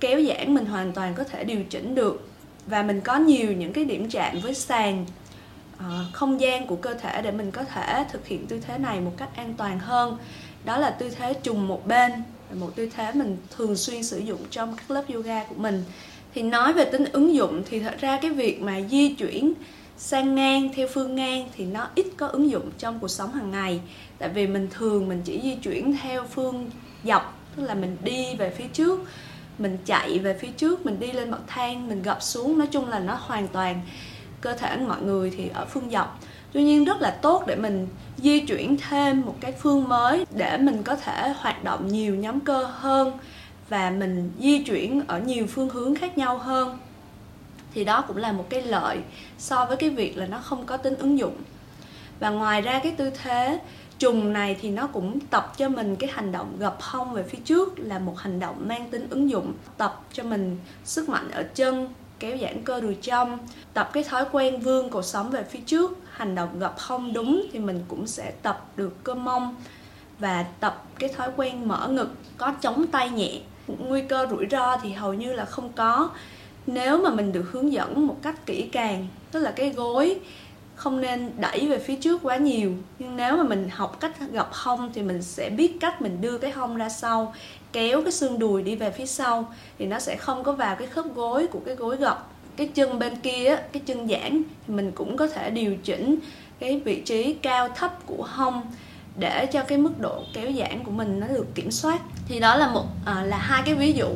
kéo 0.00 0.22
giãn 0.22 0.54
mình 0.54 0.66
hoàn 0.66 0.92
toàn 0.92 1.14
có 1.14 1.24
thể 1.24 1.44
điều 1.44 1.62
chỉnh 1.70 1.94
được. 1.94 2.28
Và 2.66 2.82
mình 2.82 3.00
có 3.00 3.16
nhiều 3.16 3.52
những 3.52 3.72
cái 3.72 3.84
điểm 3.84 4.10
chạm 4.10 4.40
với 4.42 4.54
sàn 4.54 5.06
uh, 5.80 6.12
không 6.12 6.40
gian 6.40 6.66
của 6.66 6.76
cơ 6.76 6.94
thể 6.94 7.22
để 7.22 7.30
mình 7.30 7.50
có 7.50 7.64
thể 7.64 8.04
thực 8.12 8.26
hiện 8.26 8.46
tư 8.46 8.60
thế 8.66 8.78
này 8.78 9.00
một 9.00 9.12
cách 9.16 9.36
an 9.36 9.54
toàn 9.56 9.78
hơn. 9.78 10.16
Đó 10.64 10.76
là 10.76 10.90
tư 10.90 11.10
thế 11.10 11.34
trùng 11.34 11.68
một 11.68 11.86
bên 11.86 12.12
một 12.54 12.76
tư 12.76 12.88
thế 12.96 13.12
mình 13.14 13.36
thường 13.56 13.76
xuyên 13.76 14.02
sử 14.02 14.18
dụng 14.18 14.40
trong 14.50 14.76
các 14.76 14.90
lớp 14.90 15.04
yoga 15.14 15.44
của 15.44 15.54
mình. 15.54 15.84
Thì 16.34 16.42
nói 16.42 16.72
về 16.72 16.84
tính 16.84 17.04
ứng 17.12 17.34
dụng 17.34 17.62
thì 17.70 17.80
thật 17.80 17.94
ra 18.00 18.18
cái 18.22 18.30
việc 18.30 18.62
mà 18.62 18.80
di 18.90 19.14
chuyển 19.14 19.52
sang 19.96 20.34
ngang 20.34 20.70
theo 20.74 20.88
phương 20.94 21.14
ngang 21.14 21.48
thì 21.56 21.64
nó 21.64 21.88
ít 21.94 22.06
có 22.16 22.26
ứng 22.26 22.50
dụng 22.50 22.70
trong 22.78 22.98
cuộc 23.00 23.08
sống 23.08 23.32
hàng 23.32 23.50
ngày. 23.50 23.80
Tại 24.18 24.28
vì 24.28 24.46
mình 24.46 24.68
thường 24.70 25.08
mình 25.08 25.22
chỉ 25.24 25.40
di 25.42 25.54
chuyển 25.54 25.96
theo 26.02 26.24
phương 26.24 26.70
dọc 27.04 27.38
tức 27.56 27.62
là 27.62 27.74
mình 27.74 27.96
đi 28.04 28.34
về 28.38 28.50
phía 28.50 28.66
trước 28.72 29.00
mình 29.58 29.78
chạy 29.84 30.18
về 30.18 30.38
phía 30.40 30.48
trước 30.56 30.86
mình 30.86 31.00
đi 31.00 31.12
lên 31.12 31.30
bậc 31.30 31.40
thang 31.46 31.88
mình 31.88 32.02
gập 32.02 32.22
xuống. 32.22 32.58
Nói 32.58 32.66
chung 32.66 32.88
là 32.88 32.98
nó 32.98 33.18
hoàn 33.20 33.48
toàn 33.48 33.80
cơ 34.40 34.52
thể 34.52 34.76
mọi 34.76 35.02
người 35.02 35.30
thì 35.36 35.48
ở 35.54 35.64
phương 35.64 35.90
dọc. 35.90 36.20
Tuy 36.52 36.62
nhiên 36.62 36.84
rất 36.84 37.00
là 37.00 37.10
tốt 37.10 37.44
để 37.46 37.56
mình 37.56 37.88
di 38.16 38.40
chuyển 38.40 38.76
thêm 38.76 39.20
một 39.20 39.34
cái 39.40 39.52
phương 39.52 39.88
mới 39.88 40.26
để 40.36 40.58
mình 40.58 40.82
có 40.82 40.96
thể 40.96 41.32
hoạt 41.36 41.64
động 41.64 41.88
nhiều 41.88 42.14
nhóm 42.14 42.40
cơ 42.40 42.64
hơn 42.64 43.18
và 43.68 43.90
mình 43.90 44.32
di 44.38 44.64
chuyển 44.64 45.02
ở 45.06 45.20
nhiều 45.20 45.46
phương 45.46 45.68
hướng 45.68 45.94
khác 45.94 46.18
nhau 46.18 46.38
hơn. 46.38 46.78
Thì 47.74 47.84
đó 47.84 48.04
cũng 48.08 48.16
là 48.16 48.32
một 48.32 48.46
cái 48.50 48.62
lợi 48.62 48.98
so 49.38 49.64
với 49.64 49.76
cái 49.76 49.90
việc 49.90 50.16
là 50.16 50.26
nó 50.26 50.38
không 50.38 50.66
có 50.66 50.76
tính 50.76 50.94
ứng 50.94 51.18
dụng. 51.18 51.36
Và 52.20 52.30
ngoài 52.30 52.60
ra 52.60 52.80
cái 52.82 52.92
tư 52.92 53.10
thế 53.10 53.60
trùng 53.98 54.32
này 54.32 54.56
thì 54.60 54.70
nó 54.70 54.86
cũng 54.86 55.20
tập 55.20 55.52
cho 55.56 55.68
mình 55.68 55.96
cái 55.96 56.10
hành 56.12 56.32
động 56.32 56.56
gập 56.58 56.76
hông 56.80 57.12
về 57.12 57.22
phía 57.22 57.38
trước 57.44 57.78
là 57.78 57.98
một 57.98 58.18
hành 58.18 58.40
động 58.40 58.68
mang 58.68 58.90
tính 58.90 59.06
ứng 59.10 59.30
dụng, 59.30 59.52
tập 59.76 60.00
cho 60.12 60.22
mình 60.22 60.58
sức 60.84 61.08
mạnh 61.08 61.30
ở 61.30 61.42
chân 61.42 61.88
kéo 62.20 62.36
giãn 62.40 62.64
cơ 62.64 62.80
đùi 62.80 62.94
trong 62.94 63.38
tập 63.74 63.90
cái 63.92 64.04
thói 64.04 64.24
quen 64.32 64.60
vươn 64.60 64.90
cột 64.90 65.06
sống 65.06 65.30
về 65.30 65.42
phía 65.50 65.58
trước. 65.66 65.98
Hành 66.10 66.34
động 66.34 66.58
gập 66.58 66.74
hông 66.78 67.12
đúng 67.12 67.46
thì 67.52 67.58
mình 67.58 67.84
cũng 67.88 68.06
sẽ 68.06 68.32
tập 68.42 68.66
được 68.76 69.04
cơ 69.04 69.14
mông 69.14 69.56
và 70.18 70.42
tập 70.60 70.84
cái 70.98 71.08
thói 71.08 71.28
quen 71.36 71.68
mở 71.68 71.88
ngực, 71.88 72.08
có 72.38 72.52
chống 72.60 72.86
tay 72.86 73.10
nhẹ. 73.10 73.40
Nguy 73.66 74.02
cơ 74.02 74.26
rủi 74.30 74.46
ro 74.50 74.76
thì 74.82 74.92
hầu 74.92 75.14
như 75.14 75.32
là 75.32 75.44
không 75.44 75.72
có. 75.72 76.10
Nếu 76.66 77.02
mà 77.02 77.10
mình 77.10 77.32
được 77.32 77.44
hướng 77.50 77.72
dẫn 77.72 78.06
một 78.06 78.16
cách 78.22 78.46
kỹ 78.46 78.68
càng, 78.72 79.06
tức 79.30 79.40
là 79.40 79.50
cái 79.50 79.70
gối 79.70 80.20
không 80.80 81.00
nên 81.00 81.30
đẩy 81.38 81.68
về 81.68 81.78
phía 81.78 81.96
trước 81.96 82.22
quá 82.22 82.36
nhiều. 82.36 82.72
Nhưng 82.98 83.16
nếu 83.16 83.36
mà 83.36 83.42
mình 83.42 83.68
học 83.70 84.00
cách 84.00 84.12
gập 84.32 84.48
hông 84.52 84.90
thì 84.94 85.02
mình 85.02 85.22
sẽ 85.22 85.50
biết 85.50 85.76
cách 85.80 86.02
mình 86.02 86.20
đưa 86.20 86.38
cái 86.38 86.50
hông 86.50 86.76
ra 86.76 86.88
sau 86.88 87.34
kéo 87.72 88.02
cái 88.02 88.12
xương 88.12 88.38
đùi 88.38 88.62
đi 88.62 88.76
về 88.76 88.90
phía 88.90 89.06
sau 89.06 89.52
thì 89.78 89.86
nó 89.86 89.98
sẽ 89.98 90.16
không 90.16 90.44
có 90.44 90.52
vào 90.52 90.76
cái 90.76 90.86
khớp 90.86 91.14
gối 91.14 91.46
của 91.46 91.60
cái 91.66 91.74
gối 91.74 91.96
gập. 91.96 92.30
Cái 92.56 92.66
chân 92.66 92.98
bên 92.98 93.16
kia 93.16 93.56
cái 93.72 93.82
chân 93.86 94.08
giãn 94.08 94.42
thì 94.66 94.74
mình 94.74 94.92
cũng 94.92 95.16
có 95.16 95.26
thể 95.26 95.50
điều 95.50 95.76
chỉnh 95.76 96.16
cái 96.58 96.80
vị 96.84 97.00
trí 97.00 97.34
cao 97.34 97.68
thấp 97.68 98.06
của 98.06 98.24
hông 98.28 98.62
để 99.18 99.46
cho 99.46 99.62
cái 99.62 99.78
mức 99.78 100.00
độ 100.00 100.22
kéo 100.34 100.52
giãn 100.58 100.84
của 100.84 100.90
mình 100.90 101.20
nó 101.20 101.26
được 101.26 101.46
kiểm 101.54 101.70
soát. 101.70 102.00
Thì 102.28 102.40
đó 102.40 102.56
là 102.56 102.68
một 102.68 102.86
à, 103.06 103.22
là 103.22 103.38
hai 103.38 103.62
cái 103.64 103.74
ví 103.74 103.92
dụ 103.92 104.08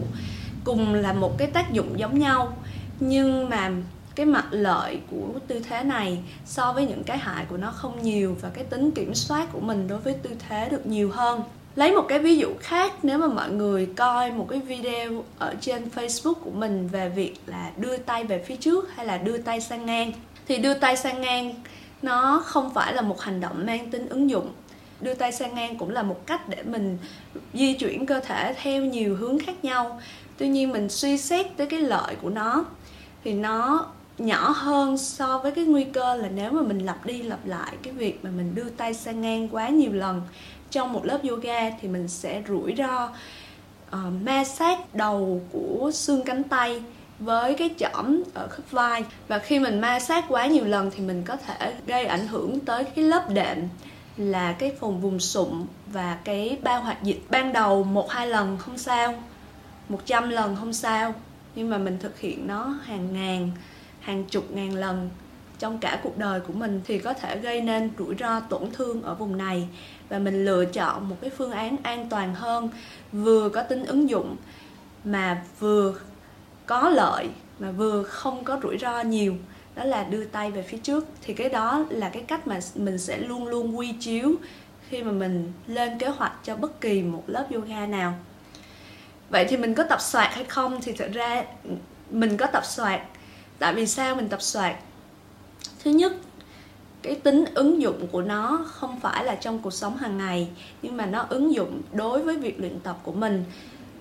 cùng 0.65 0.95
là 0.95 1.13
một 1.13 1.39
cái 1.39 1.49
tác 1.49 1.73
dụng 1.73 1.99
giống 1.99 2.19
nhau. 2.19 2.57
Nhưng 3.01 3.49
mà 3.49 3.71
cái 4.15 4.27
mặt 4.27 4.47
lợi 4.51 4.99
của 5.11 5.39
tư 5.47 5.61
thế 5.69 5.85
này 5.85 6.19
so 6.45 6.73
với 6.73 6.87
những 6.87 7.05
cái 7.05 7.19
hại 7.19 7.45
của 7.49 7.57
nó 7.57 7.71
không 7.71 8.03
nhiều 8.03 8.37
và 8.41 8.49
cái 8.55 8.65
tính 8.65 8.91
kiểm 8.91 9.15
soát 9.15 9.49
của 9.53 9.61
mình 9.61 9.89
đối 9.89 9.99
với 9.99 10.15
tư 10.15 10.31
thế 10.49 10.69
được 10.69 10.87
nhiều 10.87 11.11
hơn. 11.11 11.43
Lấy 11.77 11.93
một 11.93 12.05
cái 12.09 12.19
ví 12.19 12.37
dụ 12.37 12.49
khác, 12.61 12.93
nếu 13.03 13.19
mà 13.19 13.27
mọi 13.27 13.51
người 13.51 13.87
coi 13.97 14.31
một 14.31 14.47
cái 14.51 14.61
video 14.61 15.25
ở 15.39 15.55
trên 15.61 15.89
facebook 15.95 16.35
của 16.35 16.51
mình 16.51 16.89
về 16.89 17.09
việc 17.09 17.35
là 17.47 17.71
đưa 17.77 17.97
tay 17.97 18.25
về 18.25 18.45
phía 18.47 18.57
trước 18.57 18.95
hay 18.95 19.07
là 19.07 19.19
đưa 19.19 19.39
tay 19.39 19.61
sang 19.61 19.87
ngang, 19.87 20.13
thì 20.49 20.59
đưa 20.59 20.75
tay 20.75 20.97
sang 20.97 21.21
ngang 21.21 21.55
nó 22.03 22.43
không 22.47 22.75
phải 22.75 22.95
là 22.95 23.03
một 23.03 23.21
hành 23.21 23.41
động 23.41 23.67
mang 23.67 23.91
tính 23.91 24.09
ứng 24.09 24.31
dụng. 24.31 24.53
Đưa 25.01 25.15
tay 25.15 25.33
sang 25.33 25.55
ngang 25.55 25.79
cũng 25.79 25.91
là 25.91 26.03
một 26.03 26.27
cách 26.27 26.49
để 26.49 26.63
mình 26.63 26.99
di 27.55 27.75
chuyển 27.75 28.07
cơ 28.07 28.21
thể 28.21 28.55
theo 28.63 28.85
nhiều 28.85 29.17
hướng 29.17 29.39
khác 29.39 29.65
nhau. 29.65 30.01
Tuy 30.39 30.49
nhiên 30.49 30.73
mình 30.73 30.89
suy 30.89 31.19
xét 31.19 31.47
tới 31.57 31.67
cái 31.67 31.81
lợi 31.81 32.17
của 32.23 32.31
nó, 32.31 32.65
thì 33.25 33.35
nó 33.35 33.87
nhỏ 34.19 34.51
hơn 34.51 34.99
so 34.99 35.39
với 35.39 35.53
cái 35.53 35.65
nguy 35.65 35.85
cơ 35.85 36.15
là 36.15 36.29
nếu 36.29 36.51
mà 36.51 36.63
mình 36.63 36.79
lặp 36.79 37.07
đi 37.07 37.23
lặp 37.23 37.47
lại 37.47 37.77
cái 37.83 37.93
việc 37.93 38.25
mà 38.25 38.31
mình 38.31 38.55
đưa 38.55 38.69
tay 38.71 38.95
sang 38.95 39.21
ngang 39.21 39.49
quá 39.49 39.69
nhiều 39.69 39.93
lần 39.93 40.23
trong 40.71 40.93
một 40.93 41.07
lớp 41.07 41.21
yoga 41.29 41.71
thì 41.71 41.89
mình 41.89 42.09
sẽ 42.09 42.43
rủi 42.49 42.75
ro 42.79 43.05
uh, 43.07 44.23
ma 44.23 44.45
sát 44.45 44.95
đầu 44.95 45.43
của 45.53 45.91
xương 45.95 46.23
cánh 46.25 46.43
tay 46.43 46.83
với 47.19 47.55
cái 47.55 47.71
chỏm 47.79 48.23
ở 48.35 48.49
khớp 48.49 48.71
vai. 48.71 49.05
Và 49.29 49.39
khi 49.39 49.59
mình 49.59 49.81
ma 49.81 50.01
sát 50.01 50.25
quá 50.29 50.47
nhiều 50.47 50.65
lần 50.65 50.91
thì 50.91 51.01
mình 51.01 51.23
có 51.27 51.37
thể 51.37 51.75
gây 51.87 52.07
ảnh 52.07 52.27
hưởng 52.27 52.61
tới 52.61 52.85
cái 52.85 53.05
lớp 53.05 53.31
đệm 53.31 53.59
là 54.17 54.53
cái 54.53 54.73
phần 54.81 55.01
vùng 55.01 55.21
sụn 55.21 55.67
và 55.87 56.19
cái 56.25 56.59
bao 56.63 56.81
hoạt 56.81 57.03
dịch. 57.03 57.21
Ban 57.31 57.53
đầu 57.53 57.85
một 57.85 58.11
hai 58.11 58.27
lần 58.27 58.59
không 58.59 58.79
sao 58.79 59.15
100 59.89 60.31
lần 60.31 60.57
không 60.57 60.73
sao 60.73 61.15
nhưng 61.55 61.71
mà 61.71 61.79
mình 61.79 61.99
thực 61.99 62.21
hiện 62.21 62.47
nó 62.47 62.65
hàng 62.85 63.13
ngàn 63.13 63.51
hàng 64.05 64.25
chục 64.25 64.51
ngàn 64.51 64.75
lần. 64.75 65.11
Trong 65.59 65.79
cả 65.79 66.01
cuộc 66.03 66.19
đời 66.19 66.41
của 66.41 66.53
mình 66.53 66.81
thì 66.87 66.99
có 66.99 67.13
thể 67.13 67.39
gây 67.39 67.61
nên 67.61 67.91
rủi 67.99 68.15
ro 68.21 68.41
tổn 68.41 68.71
thương 68.73 69.03
ở 69.03 69.15
vùng 69.15 69.37
này. 69.37 69.69
Và 70.09 70.19
mình 70.19 70.45
lựa 70.45 70.65
chọn 70.65 71.09
một 71.09 71.17
cái 71.21 71.31
phương 71.31 71.51
án 71.51 71.77
an 71.83 72.09
toàn 72.09 72.35
hơn, 72.35 72.69
vừa 73.13 73.49
có 73.49 73.63
tính 73.63 73.85
ứng 73.85 74.09
dụng 74.09 74.37
mà 75.05 75.45
vừa 75.59 75.95
có 76.67 76.89
lợi, 76.89 77.29
mà 77.59 77.71
vừa 77.71 78.03
không 78.03 78.45
có 78.45 78.61
rủi 78.63 78.79
ro 78.79 79.01
nhiều. 79.01 79.35
Đó 79.75 79.85
là 79.85 80.05
đưa 80.05 80.25
tay 80.25 80.51
về 80.51 80.63
phía 80.63 80.79
trước. 80.79 81.07
Thì 81.23 81.35
cái 81.35 81.49
đó 81.49 81.85
là 81.91 82.09
cái 82.09 82.23
cách 82.23 82.47
mà 82.47 82.61
mình 82.75 82.99
sẽ 82.99 83.19
luôn 83.19 83.47
luôn 83.47 83.79
quy 83.79 83.93
chiếu 84.01 84.35
khi 84.89 85.03
mà 85.03 85.13
mình 85.13 85.53
lên 85.67 85.99
kế 85.99 86.09
hoạch 86.09 86.33
cho 86.45 86.57
bất 86.57 86.81
kỳ 86.81 87.03
một 87.03 87.23
lớp 87.27 87.47
yoga 87.55 87.87
nào. 87.87 88.15
Vậy 89.31 89.47
thì 89.49 89.57
mình 89.57 89.75
có 89.75 89.83
tập 89.83 90.01
soạt 90.01 90.35
hay 90.35 90.45
không? 90.45 90.81
Thì 90.83 90.93
thật 90.93 91.11
ra 91.13 91.45
ừ, 91.65 91.71
mình 92.11 92.37
có 92.37 92.47
tập 92.47 92.65
soạt 92.65 93.01
tại 93.59 93.75
vì 93.75 93.87
sao 93.87 94.15
mình 94.15 94.29
tập 94.29 94.43
soạt 94.43 94.77
thứ 95.85 95.91
nhất, 95.91 96.13
cái 97.03 97.15
tính 97.15 97.45
ứng 97.55 97.83
dụng 97.83 98.07
của 98.13 98.23
nó 98.23 98.65
không 98.67 99.01
phải 99.01 99.25
là 99.25 99.35
trong 99.35 99.59
cuộc 99.59 99.73
sống 99.73 99.97
hàng 99.97 100.19
ngày, 100.19 100.49
nhưng 100.83 100.97
mà 100.97 101.07
nó 101.07 101.27
ứng 101.29 101.55
dụng 101.55 101.83
đối 101.93 102.23
với 102.23 102.37
việc 102.37 102.61
luyện 102.61 102.81
tập 102.81 102.99
của 103.03 103.13
mình. 103.13 103.45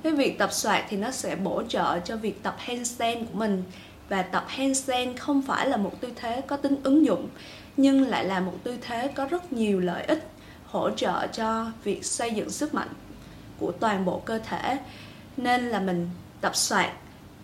Cái 0.03 0.13
việc 0.13 0.37
tập 0.37 0.53
soạt 0.53 0.83
thì 0.89 0.97
nó 0.97 1.11
sẽ 1.11 1.35
bổ 1.35 1.63
trợ 1.69 1.99
cho 1.99 2.15
việc 2.15 2.43
tập 2.43 2.55
handstand 2.57 3.17
của 3.19 3.39
mình. 3.39 3.63
Và 4.09 4.21
tập 4.21 4.45
handstand 4.47 5.17
không 5.19 5.41
phải 5.41 5.69
là 5.69 5.77
một 5.77 6.01
tư 6.01 6.11
thế 6.15 6.41
có 6.41 6.57
tính 6.57 6.75
ứng 6.83 7.05
dụng, 7.05 7.29
nhưng 7.77 8.07
lại 8.07 8.25
là 8.25 8.39
một 8.39 8.53
tư 8.63 8.77
thế 8.81 9.07
có 9.07 9.25
rất 9.25 9.53
nhiều 9.53 9.79
lợi 9.79 10.03
ích, 10.03 10.27
hỗ 10.65 10.89
trợ 10.89 11.27
cho 11.27 11.65
việc 11.83 12.05
xây 12.05 12.31
dựng 12.31 12.49
sức 12.49 12.73
mạnh 12.73 12.89
của 13.59 13.71
toàn 13.71 14.05
bộ 14.05 14.21
cơ 14.25 14.39
thể. 14.39 14.77
Nên 15.37 15.69
là 15.69 15.79
mình 15.79 16.09
tập 16.41 16.55
soạt 16.55 16.89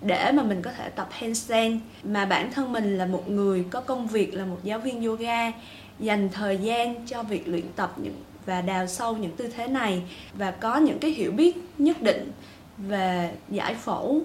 để 0.02 0.32
mà 0.32 0.44
mình 0.44 0.62
có 0.62 0.72
thể 0.72 0.90
tập 0.90 1.08
handstand. 1.12 1.80
Mà 2.04 2.26
bản 2.26 2.52
thân 2.52 2.72
mình 2.72 2.98
là 2.98 3.06
một 3.06 3.30
người 3.30 3.66
có 3.72 3.82
công 3.82 4.08
việc 4.08 4.34
là 4.34 4.46
một 4.46 4.58
giáo 4.64 4.80
viên 4.80 5.04
yoga, 5.04 5.52
dành 6.00 6.30
thời 6.30 6.58
gian 6.58 7.08
cho 7.08 7.24
việc 7.24 7.48
luyện 7.48 7.66
tập 7.76 7.94
những, 7.98 8.16
và 8.46 8.62
đào 8.62 8.88
sâu 8.88 9.18
những 9.18 9.32
tư 9.32 9.48
thế 9.58 9.68
này, 9.68 10.02
và 10.34 10.52
có 10.52 10.78
những 10.78 11.00
cái 11.00 11.12
hiểu 11.12 11.32
biết 11.32 11.58
nhất 11.78 12.02
định 12.02 12.32
về 12.78 13.32
giải 13.50 13.76
phẫu, 13.76 14.22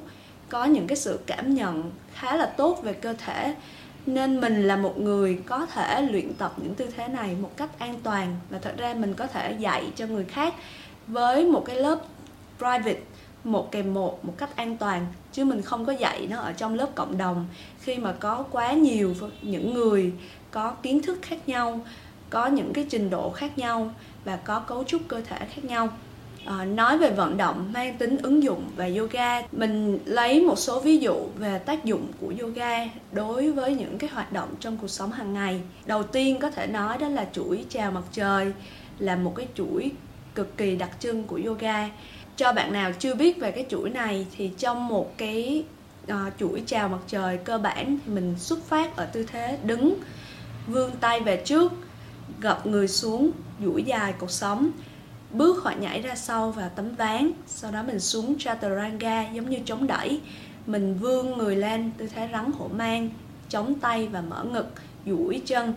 có 0.48 0.64
những 0.64 0.86
cái 0.86 0.96
sự 0.96 1.18
cảm 1.26 1.54
nhận 1.54 1.90
khá 2.14 2.36
là 2.36 2.46
tốt 2.46 2.82
về 2.82 2.92
cơ 2.92 3.14
thể. 3.26 3.54
Nên 4.06 4.40
mình 4.40 4.62
là 4.62 4.76
một 4.76 4.98
người 4.98 5.38
có 5.46 5.66
thể 5.66 6.02
luyện 6.02 6.34
tập 6.34 6.54
những 6.56 6.74
tư 6.74 6.86
thế 6.96 7.08
này 7.08 7.36
một 7.40 7.50
cách 7.56 7.78
an 7.78 7.94
toàn, 8.02 8.36
và 8.50 8.58
thật 8.58 8.74
ra 8.76 8.94
mình 8.94 9.14
có 9.14 9.26
thể 9.26 9.56
dạy 9.58 9.84
cho 9.96 10.06
người 10.06 10.24
khác 10.24 10.54
với 11.06 11.44
một 11.44 11.64
cái 11.66 11.76
lớp 11.76 11.98
private 12.58 13.00
một 13.44 13.72
kèm 13.72 13.94
một 13.94 14.24
một 14.24 14.34
cách 14.38 14.56
an 14.56 14.76
toàn 14.76 15.06
chứ 15.32 15.44
mình 15.44 15.62
không 15.62 15.84
có 15.84 15.92
dạy 15.92 16.26
nó 16.30 16.38
ở 16.38 16.52
trong 16.52 16.74
lớp 16.74 16.88
cộng 16.94 17.18
đồng. 17.18 17.46
Khi 17.80 17.96
mà 17.96 18.12
có 18.12 18.44
quá 18.50 18.72
nhiều 18.72 19.14
những 19.42 19.74
người 19.74 20.12
có 20.50 20.70
kiến 20.82 21.02
thức 21.02 21.18
khác 21.22 21.48
nhau 21.48 21.80
có 22.30 22.46
những 22.46 22.72
cái 22.72 22.86
trình 22.90 23.10
độ 23.10 23.30
khác 23.30 23.58
nhau 23.58 23.90
và 24.24 24.36
có 24.36 24.60
cấu 24.60 24.84
trúc 24.84 25.02
cơ 25.08 25.20
thể 25.20 25.38
khác 25.38 25.64
nhau 25.64 25.88
à, 26.44 26.64
nói 26.64 26.98
về 26.98 27.10
vận 27.10 27.36
động 27.36 27.72
mang 27.72 27.98
tính 27.98 28.16
ứng 28.22 28.42
dụng 28.42 28.70
và 28.76 28.88
yoga 28.98 29.42
mình 29.52 29.98
lấy 30.04 30.40
một 30.40 30.58
số 30.58 30.80
ví 30.80 30.98
dụ 30.98 31.14
về 31.38 31.58
tác 31.58 31.84
dụng 31.84 32.06
của 32.20 32.32
yoga 32.40 32.78
đối 33.12 33.52
với 33.52 33.74
những 33.74 33.98
cái 33.98 34.10
hoạt 34.10 34.32
động 34.32 34.48
trong 34.60 34.76
cuộc 34.76 34.88
sống 34.88 35.12
hàng 35.12 35.34
ngày. 35.34 35.60
Đầu 35.86 36.02
tiên 36.02 36.38
có 36.40 36.50
thể 36.50 36.66
nói 36.66 36.98
đó 36.98 37.08
là 37.08 37.26
chuỗi 37.32 37.64
chào 37.68 37.90
mặt 37.90 38.04
trời 38.12 38.52
là 38.98 39.16
một 39.16 39.32
cái 39.36 39.46
chuỗi 39.54 39.90
cực 40.34 40.56
kỳ 40.56 40.76
đặc 40.76 40.90
trưng 41.00 41.24
của 41.24 41.40
yoga 41.46 41.88
cho 42.36 42.52
bạn 42.52 42.72
nào 42.72 42.92
chưa 42.98 43.14
biết 43.14 43.40
về 43.40 43.50
cái 43.50 43.66
chuỗi 43.68 43.90
này 43.90 44.26
thì 44.36 44.50
trong 44.58 44.88
một 44.88 45.18
cái 45.18 45.64
uh, 46.12 46.32
chuỗi 46.38 46.62
chào 46.66 46.88
mặt 46.88 47.00
trời 47.06 47.38
cơ 47.38 47.58
bản 47.58 47.98
thì 48.06 48.12
mình 48.12 48.34
xuất 48.38 48.64
phát 48.64 48.96
ở 48.96 49.06
tư 49.06 49.26
thế 49.32 49.58
đứng 49.62 49.98
vươn 50.66 50.90
tay 51.00 51.20
về 51.20 51.42
trước 51.44 51.72
gập 52.40 52.66
người 52.66 52.88
xuống 52.88 53.30
duỗi 53.64 53.82
dài 53.82 54.14
cột 54.18 54.30
sống 54.30 54.70
bước 55.34 55.62
hoặc 55.62 55.74
nhảy 55.74 56.02
ra 56.02 56.14
sau 56.14 56.50
vào 56.50 56.70
tấm 56.76 56.94
ván 56.94 57.32
sau 57.46 57.70
đó 57.70 57.82
mình 57.82 58.00
xuống 58.00 58.38
chaturanga 58.38 59.30
giống 59.32 59.50
như 59.50 59.58
chống 59.64 59.86
đẩy. 59.86 60.20
Mình 60.66 60.98
vươn 60.98 61.38
người 61.38 61.56
lên 61.56 61.90
tư 61.98 62.06
thế 62.06 62.28
rắn 62.32 62.52
hổ 62.52 62.68
mang 62.68 63.10
chống 63.48 63.74
tay 63.80 64.08
và 64.08 64.20
mở 64.20 64.44
ngực 64.44 64.66
duỗi 65.06 65.42
chân 65.46 65.74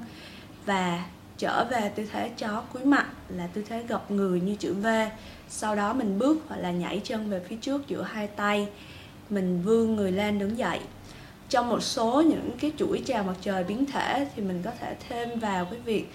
và 0.66 1.06
trở 1.38 1.66
về 1.72 1.92
tư 1.96 2.04
thế 2.12 2.30
chó 2.38 2.62
cúi 2.74 2.86
mặt 2.86 3.08
là 3.30 3.48
tư 3.48 3.64
thế 3.70 3.84
gập 3.88 4.12
người 4.12 4.42
như 4.42 4.56
chữ 4.56 4.74
V 4.74 4.88
sau 5.50 5.76
đó 5.76 5.94
mình 5.94 6.20
bước, 6.20 6.38
hoặc 6.48 6.58
là 6.58 6.72
nhảy 6.72 7.02
chân 7.04 7.30
về 7.30 7.42
phía 7.50 7.56
trước 7.56 7.88
giữa 7.88 8.04
hai 8.04 8.28
tay. 8.28 8.68
Mình 9.30 9.62
vươn 9.64 9.96
người 9.96 10.12
lên 10.12 10.40
đứng 10.40 10.58
dậy. 10.58 10.80
Trong 11.50 11.70
một 11.70 11.84
số 11.84 12.22
những 12.22 12.52
cái 12.60 12.72
chuỗi 12.78 13.04
chào 13.06 13.24
mặt 13.24 13.36
trời 13.42 13.64
biến 13.64 13.86
thể 13.86 14.28
thì 14.36 14.44
mình 14.44 14.62
có 14.64 14.72
thể 14.80 14.96
thêm 15.10 15.40
vào 15.40 15.66
cái 15.66 15.80
việc 15.80 16.12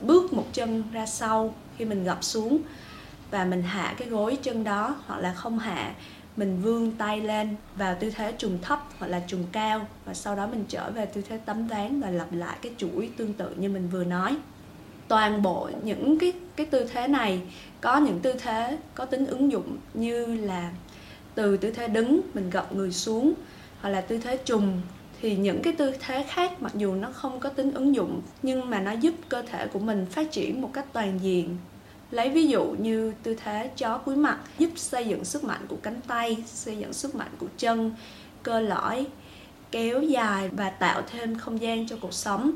bước 0.00 0.32
một 0.32 0.46
chân 0.52 0.82
ra 0.92 1.06
sau 1.06 1.54
khi 1.78 1.84
mình 1.84 2.04
gập 2.04 2.24
xuống. 2.24 2.58
Và 3.30 3.44
mình 3.44 3.62
hạ 3.62 3.94
cái 3.98 4.08
gối 4.08 4.38
chân 4.42 4.64
đó, 4.64 4.96
hoặc 5.06 5.18
là 5.18 5.34
không 5.34 5.58
hạ, 5.58 5.94
mình 6.36 6.62
vươn 6.62 6.92
tay 6.92 7.20
lên 7.20 7.56
vào 7.76 7.96
tư 8.00 8.10
thế 8.10 8.32
trùng 8.32 8.58
thấp, 8.62 8.88
hoặc 8.98 9.06
là 9.06 9.22
trùng 9.26 9.44
cao. 9.52 9.86
Và 10.04 10.14
sau 10.14 10.36
đó 10.36 10.46
mình 10.46 10.64
trở 10.68 10.90
về 10.90 11.06
tư 11.06 11.22
thế 11.28 11.38
tấm 11.38 11.66
ván 11.66 12.00
và 12.00 12.10
lặp 12.10 12.32
lại 12.32 12.56
cái 12.62 12.72
chuỗi 12.78 13.10
tương 13.16 13.32
tự 13.32 13.54
như 13.56 13.68
mình 13.68 13.88
vừa 13.88 14.04
nói 14.04 14.36
toàn 15.08 15.42
bộ 15.42 15.70
những 15.82 16.18
cái 16.18 16.32
cái 16.56 16.66
tư 16.66 16.86
thế 16.94 17.08
này. 17.08 17.40
Có 17.80 17.96
những 17.96 18.20
tư 18.20 18.32
thế 18.32 18.78
có 18.94 19.04
tính 19.04 19.26
ứng 19.26 19.52
dụng 19.52 19.76
như 19.94 20.26
là 20.26 20.70
từ 21.34 21.56
tư 21.56 21.70
thế 21.70 21.88
đứng, 21.88 22.20
mình 22.34 22.50
gập 22.50 22.74
người 22.74 22.92
xuống, 22.92 23.32
hoặc 23.80 23.90
là 23.90 24.00
tư 24.00 24.18
thế 24.18 24.36
trùng, 24.36 24.80
thì 25.20 25.36
những 25.36 25.62
cái 25.62 25.72
tư 25.72 25.92
thế 26.00 26.24
khác 26.28 26.62
mặc 26.62 26.72
dù 26.74 26.94
nó 26.94 27.08
không 27.12 27.40
có 27.40 27.48
tính 27.48 27.72
ứng 27.72 27.94
dụng, 27.94 28.22
nhưng 28.42 28.70
mà 28.70 28.80
nó 28.80 28.92
giúp 28.92 29.14
cơ 29.28 29.42
thể 29.42 29.66
của 29.66 29.78
mình 29.78 30.06
phát 30.10 30.32
triển 30.32 30.62
một 30.62 30.70
cách 30.72 30.86
toàn 30.92 31.18
diện. 31.22 31.56
Lấy 32.10 32.30
ví 32.30 32.46
dụ 32.46 32.64
như 32.64 33.12
tư 33.22 33.36
thế 33.44 33.70
chó 33.76 33.98
cúi 33.98 34.16
mặt, 34.16 34.38
giúp 34.58 34.70
xây 34.76 35.04
dựng 35.04 35.24
sức 35.24 35.44
mạnh 35.44 35.60
của 35.68 35.76
cánh 35.82 36.00
tay, 36.06 36.36
xây 36.46 36.76
dựng 36.76 36.92
sức 36.92 37.14
mạnh 37.14 37.30
của 37.38 37.46
chân, 37.58 37.94
cơ 38.42 38.60
lõi, 38.60 39.06
kéo 39.70 40.02
dài 40.02 40.48
và 40.48 40.70
tạo 40.70 41.02
thêm 41.10 41.38
không 41.38 41.60
gian 41.60 41.88
cho 41.88 41.96
cuộc 42.00 42.14
sống 42.14 42.52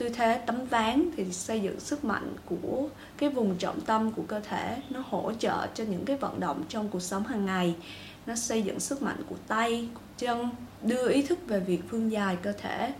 tư 0.00 0.08
thế 0.08 0.40
tấm 0.46 0.66
ván 0.66 1.10
thì 1.16 1.24
xây 1.32 1.60
dựng 1.60 1.80
sức 1.80 2.04
mạnh 2.04 2.34
của 2.46 2.88
cái 3.16 3.30
vùng 3.30 3.56
trọng 3.56 3.80
tâm 3.80 4.12
của 4.12 4.22
cơ 4.28 4.40
thể. 4.40 4.76
Nó 4.90 5.02
hỗ 5.10 5.32
trợ 5.38 5.66
cho 5.74 5.84
những 5.84 6.04
cái 6.04 6.16
vận 6.16 6.40
động 6.40 6.62
trong 6.68 6.88
cuộc 6.88 7.00
sống 7.00 7.24
hàng 7.24 7.46
ngày. 7.46 7.74
Nó 8.26 8.34
xây 8.34 8.62
dựng 8.62 8.80
sức 8.80 9.02
mạnh 9.02 9.16
của 9.28 9.36
tay, 9.48 9.88
của 9.94 10.00
chân, 10.18 10.50
đưa 10.82 11.08
ý 11.08 11.22
thức 11.22 11.38
về 11.46 11.60
việc 11.60 11.80
phương 11.88 12.12
dài 12.12 12.36
cơ 12.42 12.52
thể. 12.52 12.92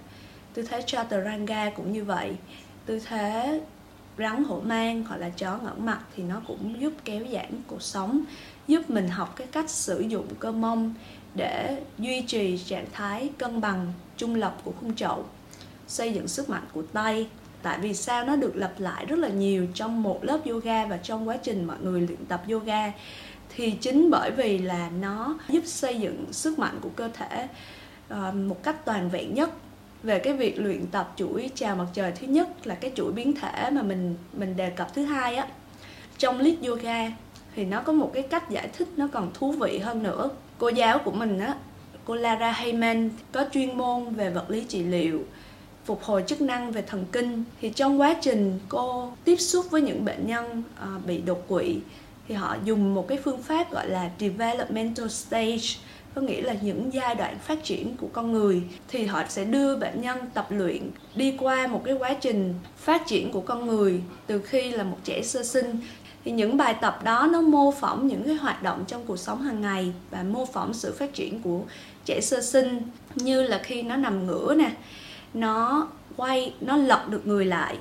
Tư 0.54 0.62
thế 0.62 0.82
chaturanga 0.86 1.70
cũng 1.70 1.92
như 1.92 2.04
vậy. 2.04 2.36
Tư 2.86 3.00
thế 3.06 3.60
rắn 4.18 4.44
hổ 4.44 4.60
mang 4.60 5.04
hoặc 5.04 5.16
là 5.16 5.28
chó 5.28 5.58
ngẩng 5.58 5.86
mặt 5.86 6.00
thì 6.16 6.22
nó 6.22 6.42
cũng 6.46 6.80
giúp 6.80 6.92
kéo 7.04 7.24
giãn 7.32 7.50
cuộc 7.66 7.82
sống, 7.82 8.24
giúp 8.68 8.90
mình 8.90 9.08
học 9.08 9.36
cái 9.36 9.46
cách 9.46 9.70
sử 9.70 10.00
dụng 10.00 10.26
cơ 10.38 10.52
mông 10.52 10.94
để 11.34 11.82
duy 11.98 12.22
trì 12.26 12.58
trạng 12.58 12.86
thái 12.92 13.30
cân 13.38 13.60
bằng, 13.60 13.92
trung 14.16 14.34
lập 14.34 14.56
của 14.64 14.72
khung 14.80 14.94
chậu 14.94 15.24
xây 15.90 16.12
dựng 16.12 16.28
sức 16.28 16.50
mạnh 16.50 16.62
của 16.72 16.82
tay. 16.82 17.26
Tại 17.62 17.78
vì 17.80 17.94
sao? 17.94 18.24
Nó 18.24 18.36
được 18.36 18.56
lặp 18.56 18.80
lại 18.80 19.06
rất 19.06 19.18
là 19.18 19.28
nhiều 19.28 19.66
trong 19.74 20.02
một 20.02 20.24
lớp 20.24 20.38
yoga 20.46 20.86
và 20.86 20.96
trong 20.96 21.28
quá 21.28 21.36
trình 21.36 21.64
mọi 21.64 21.76
người 21.82 22.00
luyện 22.00 22.26
tập 22.28 22.42
yoga. 22.50 22.92
Thì 23.56 23.70
chính 23.70 24.10
bởi 24.10 24.30
vì 24.30 24.58
là 24.58 24.90
nó 25.00 25.38
giúp 25.48 25.62
xây 25.66 26.00
dựng 26.00 26.24
sức 26.32 26.58
mạnh 26.58 26.78
của 26.82 26.88
cơ 26.96 27.08
thể 27.08 27.48
ờ, 28.08 28.32
một 28.32 28.62
cách 28.62 28.84
toàn 28.84 29.10
vẹn 29.10 29.34
nhất. 29.34 29.50
Về 30.02 30.18
cái 30.18 30.32
việc 30.32 30.60
luyện 30.60 30.86
tập 30.86 31.12
chuỗi 31.16 31.50
chào 31.54 31.76
mặt 31.76 31.86
trời 31.94 32.12
thứ 32.12 32.26
nhất 32.26 32.66
là 32.66 32.74
cái 32.74 32.92
chuỗi 32.94 33.12
biến 33.12 33.34
thể 33.34 33.70
mà 33.70 33.82
mình 33.82 34.16
mình 34.32 34.56
đề 34.56 34.70
cập 34.70 34.94
thứ 34.94 35.04
hai 35.04 35.36
á. 35.36 35.46
Trong 36.18 36.40
lít 36.40 36.58
yoga 36.66 37.10
thì 37.56 37.64
nó 37.64 37.80
có 37.80 37.92
một 37.92 38.10
cái 38.14 38.22
cách 38.22 38.50
giải 38.50 38.68
thích 38.72 38.88
nó 38.96 39.08
còn 39.12 39.30
thú 39.34 39.52
vị 39.52 39.78
hơn 39.78 40.02
nữa. 40.02 40.30
Cô 40.58 40.68
giáo 40.68 40.98
của 40.98 41.12
mình 41.12 41.38
á, 41.38 41.54
cô 42.04 42.14
Lara 42.14 42.52
Heyman, 42.52 43.10
có 43.32 43.44
chuyên 43.52 43.78
môn 43.78 44.14
về 44.14 44.30
vật 44.30 44.50
lý 44.50 44.64
trị 44.64 44.82
liệu 44.82 45.24
phục 45.84 46.02
hồi 46.02 46.24
chức 46.26 46.40
năng 46.40 46.72
về 46.72 46.82
thần 46.82 47.04
kinh 47.12 47.44
thì 47.60 47.70
trong 47.70 48.00
quá 48.00 48.16
trình 48.20 48.58
cô 48.68 49.12
tiếp 49.24 49.36
xúc 49.36 49.66
với 49.70 49.82
những 49.82 50.04
bệnh 50.04 50.26
nhân 50.26 50.62
uh, 50.96 51.06
bị 51.06 51.18
đột 51.18 51.48
quỵ 51.48 51.78
thì 52.28 52.34
họ 52.34 52.56
dùng 52.64 52.94
một 52.94 53.08
cái 53.08 53.18
phương 53.24 53.42
pháp 53.42 53.72
gọi 53.72 53.88
là 53.88 54.10
developmental 54.20 55.08
stage 55.08 55.76
có 56.14 56.20
nghĩa 56.20 56.42
là 56.42 56.54
những 56.60 56.92
giai 56.92 57.14
đoạn 57.14 57.38
phát 57.38 57.64
triển 57.64 57.96
của 57.96 58.08
con 58.12 58.32
người. 58.32 58.62
Thì 58.88 59.06
họ 59.06 59.22
sẽ 59.28 59.44
đưa 59.44 59.76
bệnh 59.76 60.00
nhân 60.00 60.18
tập 60.34 60.46
luyện 60.50 60.90
đi 61.14 61.36
qua 61.38 61.66
một 61.66 61.82
cái 61.84 61.94
quá 61.94 62.14
trình 62.14 62.54
phát 62.76 63.06
triển 63.06 63.32
của 63.32 63.40
con 63.40 63.66
người 63.66 64.02
từ 64.26 64.40
khi 64.40 64.70
là 64.70 64.84
một 64.84 64.96
trẻ 65.04 65.22
sơ 65.22 65.42
sinh. 65.42 65.80
Thì 66.24 66.30
những 66.30 66.56
bài 66.56 66.74
tập 66.80 67.00
đó 67.04 67.28
nó 67.32 67.40
mô 67.40 67.70
phỏng 67.70 68.06
những 68.06 68.22
cái 68.22 68.34
hoạt 68.34 68.62
động 68.62 68.84
trong 68.86 69.02
cuộc 69.06 69.16
sống 69.16 69.42
hàng 69.42 69.60
ngày 69.60 69.92
và 70.10 70.22
mô 70.22 70.46
phỏng 70.46 70.74
sự 70.74 70.94
phát 70.98 71.14
triển 71.14 71.42
của 71.42 71.60
trẻ 72.04 72.20
sơ 72.20 72.40
sinh 72.40 72.80
như 73.14 73.42
là 73.42 73.58
khi 73.58 73.82
nó 73.82 73.96
nằm 73.96 74.26
ngửa 74.26 74.54
nè 74.54 74.70
nó 75.34 75.88
quay, 76.16 76.54
nó 76.60 76.76
lật 76.76 77.08
được 77.08 77.26
người 77.26 77.44
lại. 77.44 77.78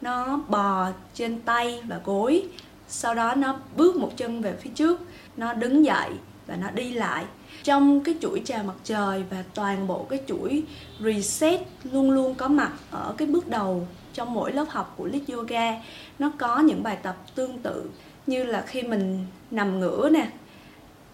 Nó 0.00 0.40
bò 0.48 0.88
trên 1.14 1.40
tay 1.40 1.82
và 1.88 2.00
gối. 2.04 2.48
Sau 2.88 3.14
đó 3.14 3.34
nó 3.34 3.56
bước 3.76 3.96
một 3.96 4.10
chân 4.16 4.42
về 4.42 4.56
phía 4.60 4.70
trước. 4.74 5.00
Nó 5.36 5.52
đứng 5.52 5.84
dậy 5.84 6.10
và 6.46 6.56
nó 6.56 6.70
đi 6.70 6.92
lại. 6.92 7.24
Trong 7.62 8.00
cái 8.00 8.14
chuỗi 8.20 8.42
chào 8.44 8.64
mặt 8.64 8.74
trời 8.84 9.24
và 9.30 9.44
toàn 9.54 9.86
bộ 9.86 10.06
cái 10.10 10.20
chuỗi 10.26 10.62
reset 11.00 11.60
luôn 11.92 12.10
luôn 12.10 12.34
có 12.34 12.48
mặt 12.48 12.72
ở 12.90 13.14
cái 13.16 13.28
bước 13.28 13.48
đầu 13.48 13.86
trong 14.12 14.34
mỗi 14.34 14.52
lớp 14.52 14.64
học 14.68 14.94
của 14.96 15.06
Lit 15.06 15.22
Yoga, 15.28 15.72
nó 16.18 16.30
có 16.38 16.58
những 16.58 16.82
bài 16.82 16.98
tập 17.02 17.16
tương 17.34 17.58
tự. 17.58 17.90
Như 18.26 18.44
là 18.44 18.64
khi 18.66 18.82
mình 18.82 19.26
nằm 19.50 19.80
ngửa 19.80 20.08
nè, 20.08 20.28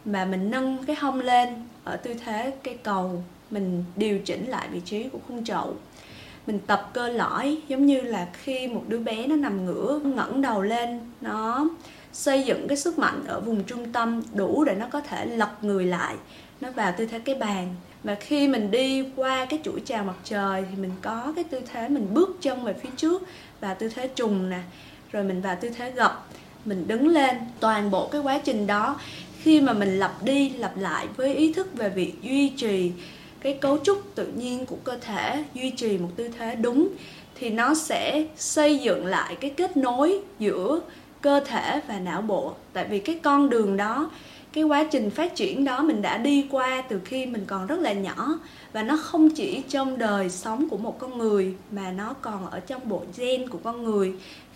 mà 0.04 0.24
mình 0.24 0.50
nâng 0.50 0.84
cái 0.84 0.96
hông 0.96 1.20
lên 1.20 1.66
ở 1.84 1.96
tư 1.96 2.14
thế 2.24 2.52
cây 2.62 2.78
cầu 2.82 3.22
mình 3.50 3.84
điều 3.96 4.18
chỉnh 4.18 4.46
lại 4.48 4.68
vị 4.72 4.80
trí 4.84 5.08
của 5.08 5.18
khung 5.28 5.44
chậu. 5.44 5.74
Mình 6.46 6.58
tập 6.66 6.90
cơ 6.92 7.08
lõi, 7.08 7.58
giống 7.68 7.86
như 7.86 8.00
là 8.00 8.28
khi 8.32 8.68
một 8.68 8.84
đứa 8.88 8.98
bé 8.98 9.26
nó 9.26 9.36
nằm 9.36 9.66
ngửa 9.66 10.00
ngẩng 10.04 10.40
đầu 10.40 10.62
lên, 10.62 11.00
nó 11.20 11.68
xây 12.12 12.42
dựng 12.42 12.68
cái 12.68 12.76
sức 12.76 12.98
mạnh 12.98 13.22
ở 13.26 13.40
vùng 13.40 13.64
trung 13.64 13.92
tâm 13.92 14.22
đủ 14.34 14.64
để 14.64 14.74
nó 14.74 14.86
có 14.90 15.00
thể 15.00 15.26
lật 15.26 15.50
người 15.62 15.84
lại, 15.84 16.14
nó 16.60 16.70
vào 16.70 16.94
tư 16.98 17.06
thế 17.06 17.18
cái 17.18 17.34
bàn. 17.34 17.74
Và 18.04 18.14
khi 18.14 18.48
mình 18.48 18.70
đi 18.70 19.04
qua 19.16 19.44
cái 19.44 19.60
chuỗi 19.64 19.80
chào 19.84 20.04
mặt 20.04 20.14
trời 20.24 20.64
thì 20.70 20.82
mình 20.82 20.92
có 21.02 21.32
cái 21.36 21.44
tư 21.44 21.60
thế 21.72 21.88
mình 21.88 22.06
bước 22.10 22.36
chân 22.40 22.64
về 22.64 22.72
phía 22.72 22.90
trước 22.96 23.22
và 23.60 23.74
tư 23.74 23.88
thế 23.88 24.08
trùng 24.08 24.50
nè, 24.50 24.60
rồi 25.12 25.24
mình 25.24 25.40
vào 25.40 25.56
tư 25.60 25.68
thế 25.68 25.90
gập. 25.90 26.26
Mình 26.64 26.88
đứng 26.88 27.08
lên, 27.08 27.36
toàn 27.60 27.90
bộ 27.90 28.08
cái 28.08 28.20
quá 28.20 28.38
trình 28.38 28.66
đó, 28.66 29.00
khi 29.42 29.60
mà 29.60 29.72
mình 29.72 29.98
lặp 29.98 30.22
đi 30.22 30.50
lặp 30.50 30.76
lại 30.76 31.06
với 31.16 31.34
ý 31.34 31.52
thức 31.52 31.68
về 31.74 31.88
việc 31.88 32.14
duy 32.22 32.48
trì 32.48 32.92
cái 33.40 33.52
cấu 33.60 33.78
trúc 33.78 34.14
tự 34.14 34.26
nhiên 34.26 34.66
của 34.66 34.76
cơ 34.84 34.96
thể 35.00 35.44
duy 35.54 35.70
trì 35.70 35.98
một 35.98 36.08
tư 36.16 36.28
thế 36.38 36.54
đúng, 36.54 36.88
thì 37.34 37.50
nó 37.50 37.74
sẽ 37.74 38.26
xây 38.36 38.78
dựng 38.78 39.06
lại 39.06 39.36
cái 39.40 39.50
kết 39.50 39.76
nối 39.76 40.20
giữa 40.38 40.80
cơ 41.20 41.40
thể 41.40 41.80
và 41.88 41.98
não 41.98 42.22
bộ. 42.22 42.54
Tại 42.72 42.86
vì 42.90 42.98
cái 42.98 43.20
con 43.22 43.50
đường 43.50 43.76
đó, 43.76 44.10
cái 44.52 44.64
quá 44.64 44.84
trình 44.90 45.10
phát 45.10 45.34
triển 45.34 45.64
đó 45.64 45.82
mình 45.82 46.02
đã 46.02 46.18
đi 46.18 46.46
qua 46.50 46.82
từ 46.88 47.00
khi 47.04 47.26
mình 47.26 47.44
còn 47.46 47.66
rất 47.66 47.78
là 47.80 47.92
nhỏ, 47.92 48.38
và 48.72 48.82
nó 48.82 48.96
không 48.96 49.30
chỉ 49.30 49.62
trong 49.68 49.98
đời 49.98 50.30
sống 50.30 50.68
của 50.68 50.76
một 50.76 50.98
con 50.98 51.18
người, 51.18 51.54
mà 51.70 51.92
nó 51.92 52.14
còn 52.20 52.50
ở 52.50 52.60
trong 52.60 52.88
bộ 52.88 53.02
gen 53.16 53.48
của 53.48 53.58
con 53.64 53.84
người 53.84 54.12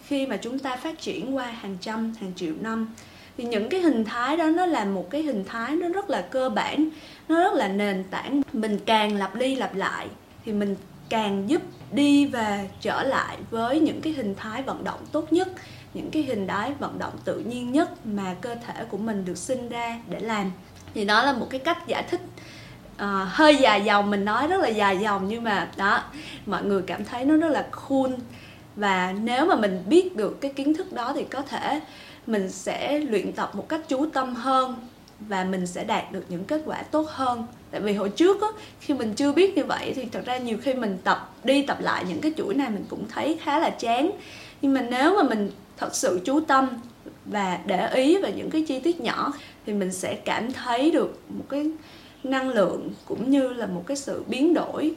khi 0.07 0.27
mà 0.27 0.37
chúng 0.37 0.59
ta 0.59 0.77
phát 0.77 1.01
triển 1.01 1.37
qua 1.37 1.47
hàng 1.47 1.77
trăm, 1.81 2.15
hàng 2.21 2.33
triệu 2.37 2.53
năm 2.61 2.95
thì 3.37 3.45
những 3.45 3.69
cái 3.69 3.81
hình 3.81 4.05
thái 4.05 4.37
đó 4.37 4.45
nó 4.45 4.67
là 4.67 4.85
một 4.85 5.11
cái 5.11 5.23
hình 5.23 5.45
thái 5.45 5.77
nó 5.77 5.89
rất 5.89 6.11
là 6.11 6.21
cơ 6.21 6.49
bản 6.49 6.89
nó 7.29 7.41
rất 7.41 7.55
là 7.55 7.69
nền 7.69 8.05
tảng. 8.11 8.43
Mình 8.53 8.79
càng 8.87 9.17
lặp 9.17 9.35
đi 9.35 9.55
lặp 9.55 9.75
lại 9.75 10.07
thì 10.45 10.53
mình 10.53 10.77
càng 11.09 11.49
giúp 11.49 11.63
đi 11.93 12.27
và 12.27 12.61
trở 12.81 13.03
lại 13.03 13.37
với 13.51 13.81
những 13.81 14.01
cái 14.01 14.13
hình 14.13 14.35
thái 14.35 14.63
vận 14.63 14.85
động 14.85 15.01
tốt 15.13 15.33
nhất 15.33 15.49
những 15.95 16.11
cái 16.11 16.23
hình 16.23 16.47
thái 16.47 16.73
vận 16.79 16.99
động 16.99 17.13
tự 17.25 17.39
nhiên 17.39 17.73
nhất 17.73 18.07
mà 18.07 18.35
cơ 18.41 18.55
thể 18.55 18.85
của 18.85 18.97
mình 18.97 19.25
được 19.25 19.39
sinh 19.39 19.69
ra 19.69 19.99
để 20.09 20.21
làm. 20.21 20.51
Thì 20.95 21.05
đó 21.05 21.25
là 21.25 21.33
một 21.33 21.47
cái 21.51 21.61
cách 21.61 21.87
giải 21.87 22.03
thích 22.03 22.21
uh, 22.95 23.29
hơi 23.29 23.57
dài 23.57 23.85
dòng 23.85 24.11
mình 24.11 24.25
nói 24.25 24.47
rất 24.49 24.61
là 24.61 24.69
dài 24.69 24.99
dòng 24.99 25.29
nhưng 25.29 25.45
mà 25.45 25.71
đó 25.77 26.03
mọi 26.47 26.65
người 26.65 26.83
cảm 26.87 27.05
thấy 27.05 27.25
nó 27.25 27.37
rất 27.37 27.49
là 27.49 27.67
cool. 27.89 28.13
Và 28.77 29.15
nếu 29.23 29.47
mà 29.47 29.57
mình 29.57 29.83
biết 29.87 30.17
được 30.17 30.41
cái 30.41 30.53
kiến 30.53 30.75
thức 30.75 30.93
đó 30.93 31.13
thì 31.15 31.25
có 31.25 31.43
thể 31.43 31.81
mình 32.27 32.51
sẽ 32.51 32.99
luyện 32.99 33.33
tập 33.33 33.55
một 33.55 33.69
cách 33.69 33.81
chú 33.89 34.07
tâm 34.13 34.35
hơn 34.35 34.77
và 35.21 35.45
mình 35.45 35.67
sẽ 35.67 35.85
đạt 35.85 36.13
được 36.13 36.25
những 36.29 36.45
kết 36.45 36.63
quả 36.67 36.83
tốt 36.83 37.07
hơn. 37.11 37.47
Tại 37.71 37.81
vì 37.81 37.93
hồi 37.93 38.09
trước 38.09 38.43
á, 38.43 38.49
khi 38.81 38.95
mình 38.95 39.15
chưa 39.15 39.33
biết 39.33 39.57
như 39.57 39.65
vậy 39.65 39.93
thì 39.97 40.05
thật 40.13 40.23
ra 40.25 40.39
nhiều 40.39 40.59
khi 40.63 40.75
mình 40.75 40.99
tập 41.05 41.35
đi 41.45 41.63
tập 41.63 41.79
lại 41.81 42.05
những 42.09 42.21
cái 42.21 42.33
chuỗi 42.37 42.55
này 42.55 42.71
mình 42.71 42.85
cũng 42.89 43.09
thấy 43.09 43.39
khá 43.43 43.59
là 43.59 43.71
chán. 43.71 44.11
Nhưng 44.63 44.75
mà 44.75 44.81
nếu 44.91 45.17
mà 45.17 45.23
mình 45.23 45.51
thật 45.77 45.95
sự 45.95 46.21
chú 46.25 46.41
tâm 46.41 46.69
và 47.25 47.59
để 47.67 47.89
ý 47.95 48.19
vào 48.19 48.31
những 48.37 48.51
cái 48.51 48.65
chi 48.69 48.81
tiết 48.81 49.01
nhỏ 49.01 49.33
thì 49.67 49.73
mình 49.73 49.93
sẽ 49.93 50.15
cảm 50.15 50.53
thấy 50.53 50.91
được 50.91 51.21
một 51.29 51.45
cái 51.49 51.71
năng 52.25 52.49
lượng 52.49 52.91
cũng 53.05 53.31
như 53.31 53.49
là 53.49 53.67
một 53.67 53.85
cái 53.87 53.97
sự 53.97 54.25
biến 54.27 54.55
đổi 54.55 54.95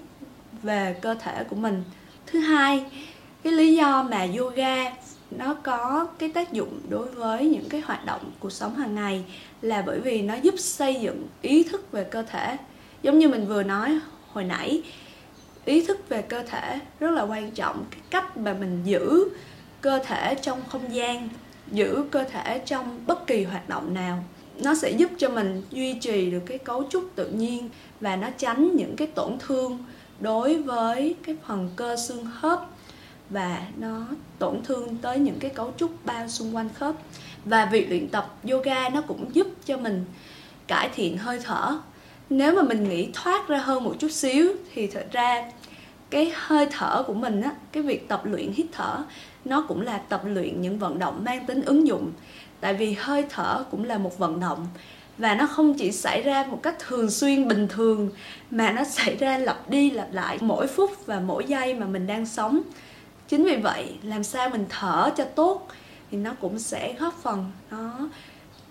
về 0.63 0.95
cơ 1.01 1.13
thể 1.13 1.43
của 1.43 1.55
mình. 1.55 1.83
Thứ 2.25 2.39
hai 2.39 2.85
cái 3.43 3.53
lý 3.53 3.75
do 3.75 4.03
mà 4.03 4.27
yoga 4.37 4.91
nó 5.31 5.53
có 5.53 6.07
cái 6.19 6.29
tác 6.29 6.53
dụng 6.53 6.79
đối 6.89 7.07
với 7.07 7.49
những 7.49 7.69
cái 7.69 7.81
hoạt 7.81 8.05
động 8.05 8.31
cuộc 8.39 8.51
sống 8.51 8.75
hàng 8.75 8.95
ngày 8.95 9.23
là 9.61 9.83
bởi 9.85 9.99
vì 9.99 10.21
nó 10.21 10.35
giúp 10.35 10.55
xây 10.57 10.95
dựng 10.95 11.27
ý 11.41 11.63
thức 11.63 11.91
về 11.91 12.03
cơ 12.03 12.23
thể. 12.23 12.57
Giống 13.01 13.19
như 13.19 13.27
mình 13.27 13.47
vừa 13.47 13.63
nói 13.63 13.99
hồi 14.27 14.43
nãy, 14.43 14.81
ý 15.65 15.85
thức 15.85 16.09
về 16.09 16.21
cơ 16.21 16.43
thể 16.43 16.79
rất 16.99 17.11
là 17.11 17.23
quan 17.23 17.51
trọng, 17.51 17.85
cái 17.91 18.01
cách 18.09 18.37
mà 18.37 18.53
mình 18.53 18.81
giữ 18.85 19.29
cơ 19.81 19.99
thể 20.05 20.35
trong 20.35 20.61
không 20.69 20.95
gian, 20.95 21.29
giữ 21.71 22.03
cơ 22.11 22.23
thể 22.23 22.61
trong 22.65 22.99
bất 23.07 23.27
kỳ 23.27 23.43
hoạt 23.43 23.69
động 23.69 23.93
nào. 23.93 24.23
Nó 24.63 24.75
sẽ 24.75 24.91
giúp 24.91 25.11
cho 25.17 25.29
mình 25.29 25.63
duy 25.71 25.93
trì 25.93 26.31
được 26.31 26.41
cái 26.45 26.57
cấu 26.57 26.83
trúc 26.89 27.09
tự 27.15 27.29
nhiên 27.29 27.69
và 27.99 28.15
nó 28.15 28.27
tránh 28.37 28.75
những 28.75 28.95
cái 28.95 29.07
tổn 29.07 29.37
thương 29.39 29.77
đối 30.19 30.55
với 30.61 31.15
cái 31.23 31.35
phần 31.47 31.69
cơ 31.75 31.95
xương 31.95 32.27
khớp 32.41 32.69
và 33.29 33.61
nó 33.77 34.05
tổn 34.39 34.63
thương 34.63 34.97
tới 35.01 35.19
những 35.19 35.39
cái 35.39 35.51
cấu 35.51 35.73
trúc 35.77 36.05
bao 36.05 36.27
xung 36.27 36.55
quanh 36.55 36.69
khớp. 36.73 36.95
Và 37.45 37.65
việc 37.65 37.89
luyện 37.89 38.07
tập 38.07 38.35
yoga 38.51 38.89
nó 38.89 39.01
cũng 39.01 39.35
giúp 39.35 39.47
cho 39.65 39.77
mình 39.77 40.05
cải 40.67 40.89
thiện 40.95 41.17
hơi 41.17 41.39
thở. 41.43 41.77
Nếu 42.29 42.55
mà 42.55 42.61
mình 42.61 42.89
nghĩ 42.89 43.09
thoát 43.13 43.47
ra 43.47 43.57
hơn 43.57 43.83
một 43.83 43.95
chút 43.99 44.11
xíu 44.11 44.53
thì 44.73 44.87
thật 44.87 45.07
ra 45.11 45.51
cái 46.09 46.31
hơi 46.35 46.67
thở 46.71 47.03
của 47.07 47.13
mình 47.13 47.41
á, 47.41 47.51
cái 47.71 47.83
việc 47.83 48.07
tập 48.07 48.21
luyện 48.25 48.51
hít 48.55 48.65
thở, 48.71 49.03
nó 49.45 49.65
cũng 49.67 49.81
là 49.81 49.97
tập 49.97 50.21
luyện 50.25 50.61
những 50.61 50.79
vận 50.79 50.99
động 50.99 51.23
mang 51.23 51.45
tính 51.45 51.61
ứng 51.61 51.87
dụng. 51.87 52.11
Tại 52.59 52.73
vì 52.73 52.93
hơi 52.93 53.25
thở 53.29 53.65
cũng 53.71 53.83
là 53.83 53.97
một 53.97 54.17
vận 54.17 54.39
động 54.39 54.67
và 55.17 55.35
nó 55.35 55.47
không 55.47 55.73
chỉ 55.73 55.91
xảy 55.91 56.21
ra 56.21 56.45
một 56.49 56.59
cách 56.63 56.75
thường 56.79 57.11
xuyên, 57.11 57.47
bình 57.47 57.67
thường, 57.67 58.09
mà 58.51 58.71
nó 58.71 58.83
xảy 58.83 59.15
ra 59.15 59.37
lặp 59.37 59.69
đi 59.69 59.91
lặp 59.91 60.13
lại 60.13 60.37
mỗi 60.41 60.67
phút 60.67 61.05
và 61.05 61.19
mỗi 61.19 61.45
giây 61.47 61.73
mà 61.73 61.85
mình 61.85 62.07
đang 62.07 62.25
sống 62.25 62.61
chính 63.27 63.45
vì 63.45 63.55
vậy, 63.55 63.97
làm 64.03 64.23
sao 64.23 64.49
mình 64.49 64.65
thở 64.69 65.11
cho 65.17 65.25
tốt 65.25 65.67
thì 66.11 66.17
nó 66.17 66.33
cũng 66.41 66.59
sẽ 66.59 66.95
góp 66.99 67.13
phần, 67.23 67.51
nó 67.71 68.09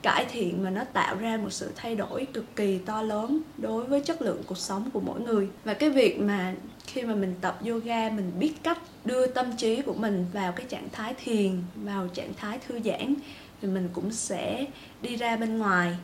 cải 0.02 0.24
thiện 0.24 0.64
và 0.64 0.70
nó 0.70 0.84
tạo 0.92 1.16
ra 1.16 1.36
một 1.36 1.50
sự 1.50 1.70
thay 1.76 1.96
đổi 1.96 2.26
cực 2.32 2.56
kỳ 2.56 2.78
to 2.78 3.02
lớn 3.02 3.40
đối 3.58 3.84
với 3.84 4.00
chất 4.00 4.22
lượng 4.22 4.42
cuộc 4.46 4.58
sống 4.58 4.90
của 4.92 5.00
mỗi 5.00 5.20
người. 5.20 5.48
Và 5.64 5.74
cái 5.74 5.90
việc 5.90 6.20
mà 6.20 6.54
khi 6.86 7.02
mà 7.02 7.14
mình 7.14 7.34
tập 7.40 7.58
yoga, 7.66 8.10
mình 8.10 8.32
biết 8.38 8.52
cách 8.62 8.78
đưa 9.04 9.26
tâm 9.26 9.56
trí 9.56 9.82
của 9.82 9.94
mình 9.94 10.26
vào 10.32 10.52
cái 10.52 10.66
trạng 10.68 10.88
thái 10.92 11.14
thiền, 11.14 11.62
vào 11.74 12.08
trạng 12.08 12.34
thái 12.36 12.58
thư 12.58 12.80
giãn, 12.84 13.14
thì 13.62 13.68
mình 13.68 13.88
cũng 13.92 14.12
sẽ 14.12 14.66
đi 15.02 15.16
ra 15.16 15.36
bên 15.36 15.58
ngoài 15.58 15.96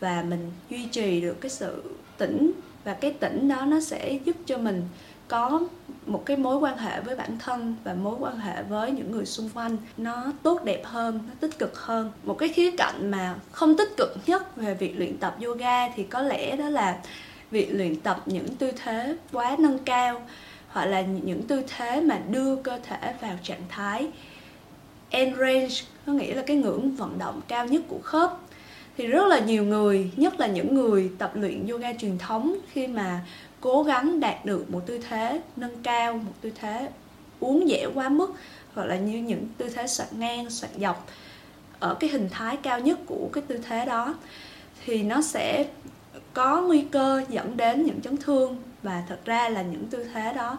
và 0.00 0.22
mình 0.22 0.52
duy 0.70 0.86
trì 0.86 1.20
được 1.20 1.40
cái 1.40 1.50
sự 1.50 1.82
tỉnh 2.18 2.52
và 2.84 2.94
cái 2.94 3.12
tỉnh 3.12 3.48
đó 3.48 3.64
nó 3.64 3.80
sẽ 3.80 4.18
giúp 4.24 4.36
cho 4.46 4.58
mình 4.58 4.82
có 5.28 5.60
một 6.06 6.22
cái 6.26 6.36
mối 6.36 6.56
quan 6.56 6.78
hệ 6.78 7.00
với 7.00 7.16
bản 7.16 7.38
thân 7.38 7.76
và 7.84 7.94
mối 7.94 8.16
quan 8.18 8.38
hệ 8.38 8.62
với 8.62 8.90
những 8.90 9.12
người 9.12 9.26
xung 9.26 9.48
quanh. 9.54 9.76
Nó 9.96 10.32
tốt 10.42 10.64
đẹp 10.64 10.82
hơn, 10.84 11.20
nó 11.28 11.34
tích 11.40 11.58
cực 11.58 11.78
hơn. 11.78 12.12
Một 12.24 12.38
cái 12.38 12.48
khía 12.48 12.70
cạnh 12.70 13.10
mà 13.10 13.34
không 13.52 13.76
tích 13.76 13.96
cực 13.96 14.16
nhất 14.26 14.56
về 14.56 14.74
việc 14.74 14.98
luyện 14.98 15.18
tập 15.18 15.36
yoga 15.44 15.88
thì 15.88 16.02
có 16.02 16.22
lẽ 16.22 16.56
đó 16.56 16.68
là 16.68 16.98
việc 17.50 17.68
luyện 17.72 18.00
tập 18.00 18.22
những 18.26 18.48
tư 18.48 18.72
thế 18.84 19.16
quá 19.32 19.56
nâng 19.58 19.78
cao, 19.78 20.22
hoặc 20.68 20.84
là 20.84 21.00
những 21.00 21.42
tư 21.42 21.62
thế 21.76 22.00
mà 22.00 22.18
đưa 22.28 22.56
cơ 22.56 22.78
thể 22.82 23.14
vào 23.20 23.38
trạng 23.42 23.62
thái 23.68 24.08
end 25.10 25.36
range, 25.38 25.74
có 26.06 26.12
nghĩa 26.12 26.34
là 26.34 26.42
cái 26.42 26.56
ngưỡng 26.56 26.96
vận 26.96 27.18
động 27.18 27.40
cao 27.48 27.66
nhất 27.66 27.82
của 27.88 28.00
khớp. 28.02 28.38
Thì 28.96 29.06
rất 29.06 29.26
là 29.26 29.38
nhiều 29.38 29.64
người, 29.64 30.10
nhất 30.16 30.40
là 30.40 30.46
những 30.46 30.74
người 30.74 31.10
tập 31.18 31.30
luyện 31.34 31.66
yoga 31.66 31.92
truyền 31.92 32.18
thống 32.18 32.54
khi 32.72 32.86
mà 32.86 33.20
cố 33.60 33.82
gắng 33.82 34.20
đạt 34.20 34.44
được 34.44 34.70
một 34.70 34.82
tư 34.86 34.98
thế, 35.08 35.40
nâng 35.56 35.82
cao 35.82 36.12
một 36.12 36.32
tư 36.40 36.52
thế, 36.60 36.88
uốn 37.40 37.64
dẻo 37.68 37.90
quá 37.94 38.08
mức, 38.08 38.32
hoặc 38.74 38.84
là 38.84 38.96
như 38.96 39.18
những 39.18 39.46
tư 39.58 39.68
thế 39.68 39.86
soạn 39.86 40.08
ngang 40.12 40.50
soạn 40.50 40.72
dọc 40.80 41.06
ở 41.80 41.94
cái 41.94 42.10
hình 42.10 42.28
thái 42.30 42.56
cao 42.56 42.80
nhất 42.80 42.98
của 43.06 43.28
cái 43.32 43.42
tư 43.46 43.58
thế 43.68 43.84
đó, 43.84 44.14
thì 44.84 45.02
nó 45.02 45.22
sẽ 45.22 45.66
có 46.34 46.62
nguy 46.62 46.84
cơ 46.90 47.24
dẫn 47.28 47.56
đến 47.56 47.84
những 47.84 48.00
chấn 48.00 48.16
thương. 48.16 48.56
Và 48.82 49.02
thật 49.08 49.18
ra 49.24 49.48
là 49.48 49.62
những 49.62 49.86
tư 49.86 50.04
thế 50.14 50.32
đó 50.32 50.56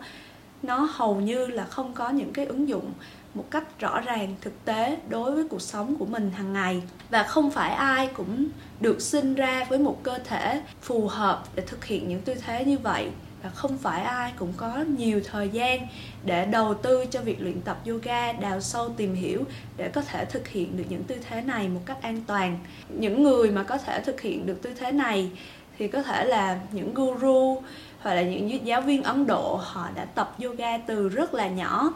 nó 0.64 0.90
hầu 0.92 1.16
như 1.16 1.48
là 1.48 1.66
không 1.66 1.94
có 1.94 2.10
những 2.10 2.34
cái 2.34 2.46
ứng 2.46 2.70
dụng 2.70 2.92
một 3.34 3.46
cách 3.52 3.80
rõ 3.80 4.00
ràng, 4.00 4.36
thực 4.42 4.66
tế 4.66 4.98
đối 5.10 5.32
với 5.32 5.48
cuộc 5.50 5.62
sống 5.62 5.96
của 5.96 6.06
mình 6.06 6.32
hàng 6.32 6.54
ngày. 6.54 6.82
Và 7.10 7.24
không 7.24 7.52
phải 7.52 7.72
ai 7.72 8.08
cũng 8.08 8.48
được 8.80 9.02
sinh 9.02 9.36
ra 9.36 9.66
với 9.70 9.80
một 9.80 10.04
cơ 10.04 10.20
thể 10.24 10.62
phù 10.82 11.08
hợp 11.08 11.44
để 11.56 11.64
thực 11.68 11.86
hiện 11.86 12.10
những 12.10 12.22
tư 12.22 12.36
thế 12.46 12.66
như 12.66 12.78
vậy. 12.78 13.10
Và 13.44 13.50
không 13.50 13.78
phải 13.78 14.02
ai 14.02 14.34
cũng 14.40 14.54
có 14.58 14.84
nhiều 14.98 15.22
thời 15.32 15.50
gian 15.50 15.88
để 16.26 16.46
đầu 16.46 16.74
tư 16.74 17.06
cho 17.06 17.22
việc 17.22 17.42
luyện 17.42 17.62
tập 17.62 17.78
yoga, 17.88 18.32
đào 18.32 18.62
sâu 18.62 18.90
tìm 18.90 19.16
hiểu 19.16 19.44
để 19.78 19.90
có 19.90 20.02
thể 20.02 20.26
thực 20.26 20.48
hiện 20.48 20.78
được 20.78 20.84
những 20.90 21.04
tư 21.04 21.16
thế 21.30 21.42
này 21.42 21.68
một 21.70 21.82
cách 21.86 22.02
an 22.02 22.22
toàn. 22.28 22.60
Những 22.90 23.24
người 23.24 23.52
mà 23.52 23.64
có 23.64 23.78
thể 23.78 24.02
thực 24.02 24.22
hiện 24.22 24.46
được 24.46 24.62
tư 24.62 24.70
thế 24.80 24.92
này 24.92 25.32
thì 25.78 25.88
có 25.88 26.04
thể 26.04 26.26
là 26.26 26.60
những 26.72 26.94
guru 26.94 27.62
hoặc 28.00 28.14
là 28.14 28.22
những 28.22 28.66
giáo 28.66 28.82
viên 28.82 29.04
ấn 29.04 29.28
độ, 29.28 29.60
họ 29.64 29.90
đã 29.96 30.06
tập 30.06 30.36
yoga 30.44 30.78
từ 30.78 31.10
rất 31.10 31.34
là 31.34 31.48
nhỏ. 31.48 31.94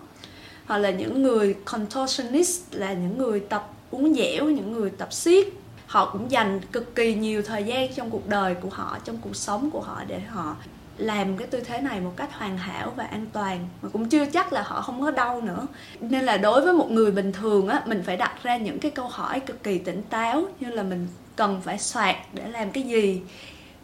Hoặc 0.66 0.78
là 0.78 0.90
những 0.90 1.24
người 1.24 1.56
contortionist, 1.66 2.62
là 2.72 2.94
những 2.94 3.18
người 3.18 3.40
tập 3.40 3.70
uốn 3.92 4.14
dẻo, 4.14 4.46
những 4.46 4.72
người 4.72 4.90
tập 4.90 5.14
siết. 5.14 5.48
Họ 5.88 6.10
cũng 6.14 6.32
dành 6.32 6.62
cực 6.72 6.96
kỳ 6.96 7.14
nhiều 7.14 7.42
thời 7.42 7.64
gian 7.64 7.94
trong 7.94 8.10
cuộc 8.10 8.28
đời 8.28 8.56
của 8.56 8.70
họ, 8.72 8.98
trong 9.04 9.18
cuộc 9.22 9.36
sống 9.36 9.70
của 9.72 9.82
họ 9.82 10.02
để 10.08 10.20
họ 10.20 10.56
làm 10.98 11.38
cái 11.38 11.48
tư 11.48 11.60
thế 11.60 11.82
này 11.82 12.00
một 12.00 12.14
cách 12.16 12.34
hoàn 12.34 12.58
hảo 12.58 12.94
và 12.96 13.04
an 13.04 13.26
toàn. 13.34 13.68
Mà 13.82 13.90
cũng 13.94 14.10
chưa 14.10 14.26
chắc 14.26 14.54
là 14.54 14.62
họ 14.62 14.82
không 14.82 15.02
có 15.02 15.12
đau 15.12 15.42
nữa. 15.42 15.66
Nên 16.00 16.26
là 16.26 16.38
đối 16.38 16.62
với 16.62 16.74
một 16.74 16.92
người 16.92 17.12
bình 17.12 17.32
thường 17.32 17.68
á, 17.68 17.84
mình 17.86 18.04
phải 18.06 18.18
đặt 18.18 18.44
ra 18.44 18.58
những 18.58 18.80
cái 18.80 18.92
câu 18.92 19.08
hỏi 19.08 19.40
cực 19.40 19.64
kỳ 19.64 19.78
tỉnh 19.78 20.02
táo, 20.10 20.44
như 20.60 20.70
là 20.70 20.84
mình 20.84 21.08
cần 21.36 21.62
phải 21.62 21.80
soạt 21.80 22.16
để 22.34 22.48
làm 22.48 22.72
cái 22.72 22.84
gì 22.84 23.22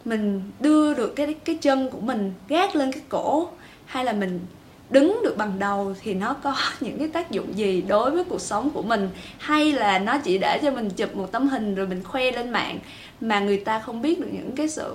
mình 0.04 0.42
đưa 0.60 0.94
được 0.94 1.16
cái 1.16 1.34
cái 1.44 1.56
chân 1.56 1.90
của 1.90 2.00
mình 2.00 2.32
gác 2.48 2.76
lên 2.76 2.92
cái 2.92 3.02
cổ, 3.08 3.48
hay 3.86 4.04
là 4.04 4.12
mình 4.12 4.40
đứng 4.90 5.20
được 5.24 5.36
bằng 5.36 5.58
đầu 5.58 5.94
thì 6.02 6.14
nó 6.14 6.34
có 6.34 6.56
những 6.80 6.98
cái 6.98 7.08
tác 7.08 7.30
dụng 7.30 7.58
gì 7.58 7.82
đối 7.82 8.10
với 8.10 8.24
cuộc 8.24 8.40
sống 8.40 8.70
của 8.70 8.82
mình? 8.82 9.08
Hay 9.38 9.72
là 9.72 9.98
nó 9.98 10.18
chỉ 10.18 10.38
để 10.38 10.58
cho 10.62 10.70
mình 10.70 10.90
chụp 10.90 11.16
một 11.16 11.32
tấm 11.32 11.48
hình 11.48 11.74
rồi 11.74 11.86
mình 11.86 12.04
khoe 12.04 12.30
lên 12.30 12.50
mạng 12.50 12.78
mà 13.20 13.40
người 13.40 13.56
ta 13.56 13.78
không 13.78 14.02
biết 14.02 14.20
được 14.20 14.28
những 14.32 14.56
cái 14.56 14.68
sự, 14.68 14.94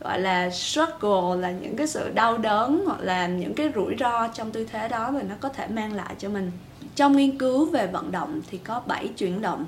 gọi 0.00 0.20
là, 0.20 0.50
struggle, 0.50 1.40
là 1.40 1.50
những 1.50 1.76
cái 1.76 1.86
sự 1.86 2.10
đau 2.14 2.38
đớn 2.38 2.82
hoặc 2.86 3.00
là 3.00 3.26
những 3.26 3.54
cái 3.54 3.70
rủi 3.74 3.94
ro 4.00 4.28
trong 4.28 4.50
tư 4.50 4.66
thế 4.72 4.88
đó 4.88 5.10
mà 5.10 5.22
nó 5.22 5.34
có 5.40 5.48
thể 5.48 5.66
mang 5.66 5.92
lại 5.92 6.14
cho 6.18 6.28
mình? 6.28 6.50
Trong 6.96 7.16
nghiên 7.16 7.38
cứu 7.38 7.66
về 7.66 7.86
vận 7.86 8.12
động 8.12 8.40
thì 8.50 8.58
có 8.58 8.82
7 8.86 9.08
chuyển 9.08 9.42
động 9.42 9.64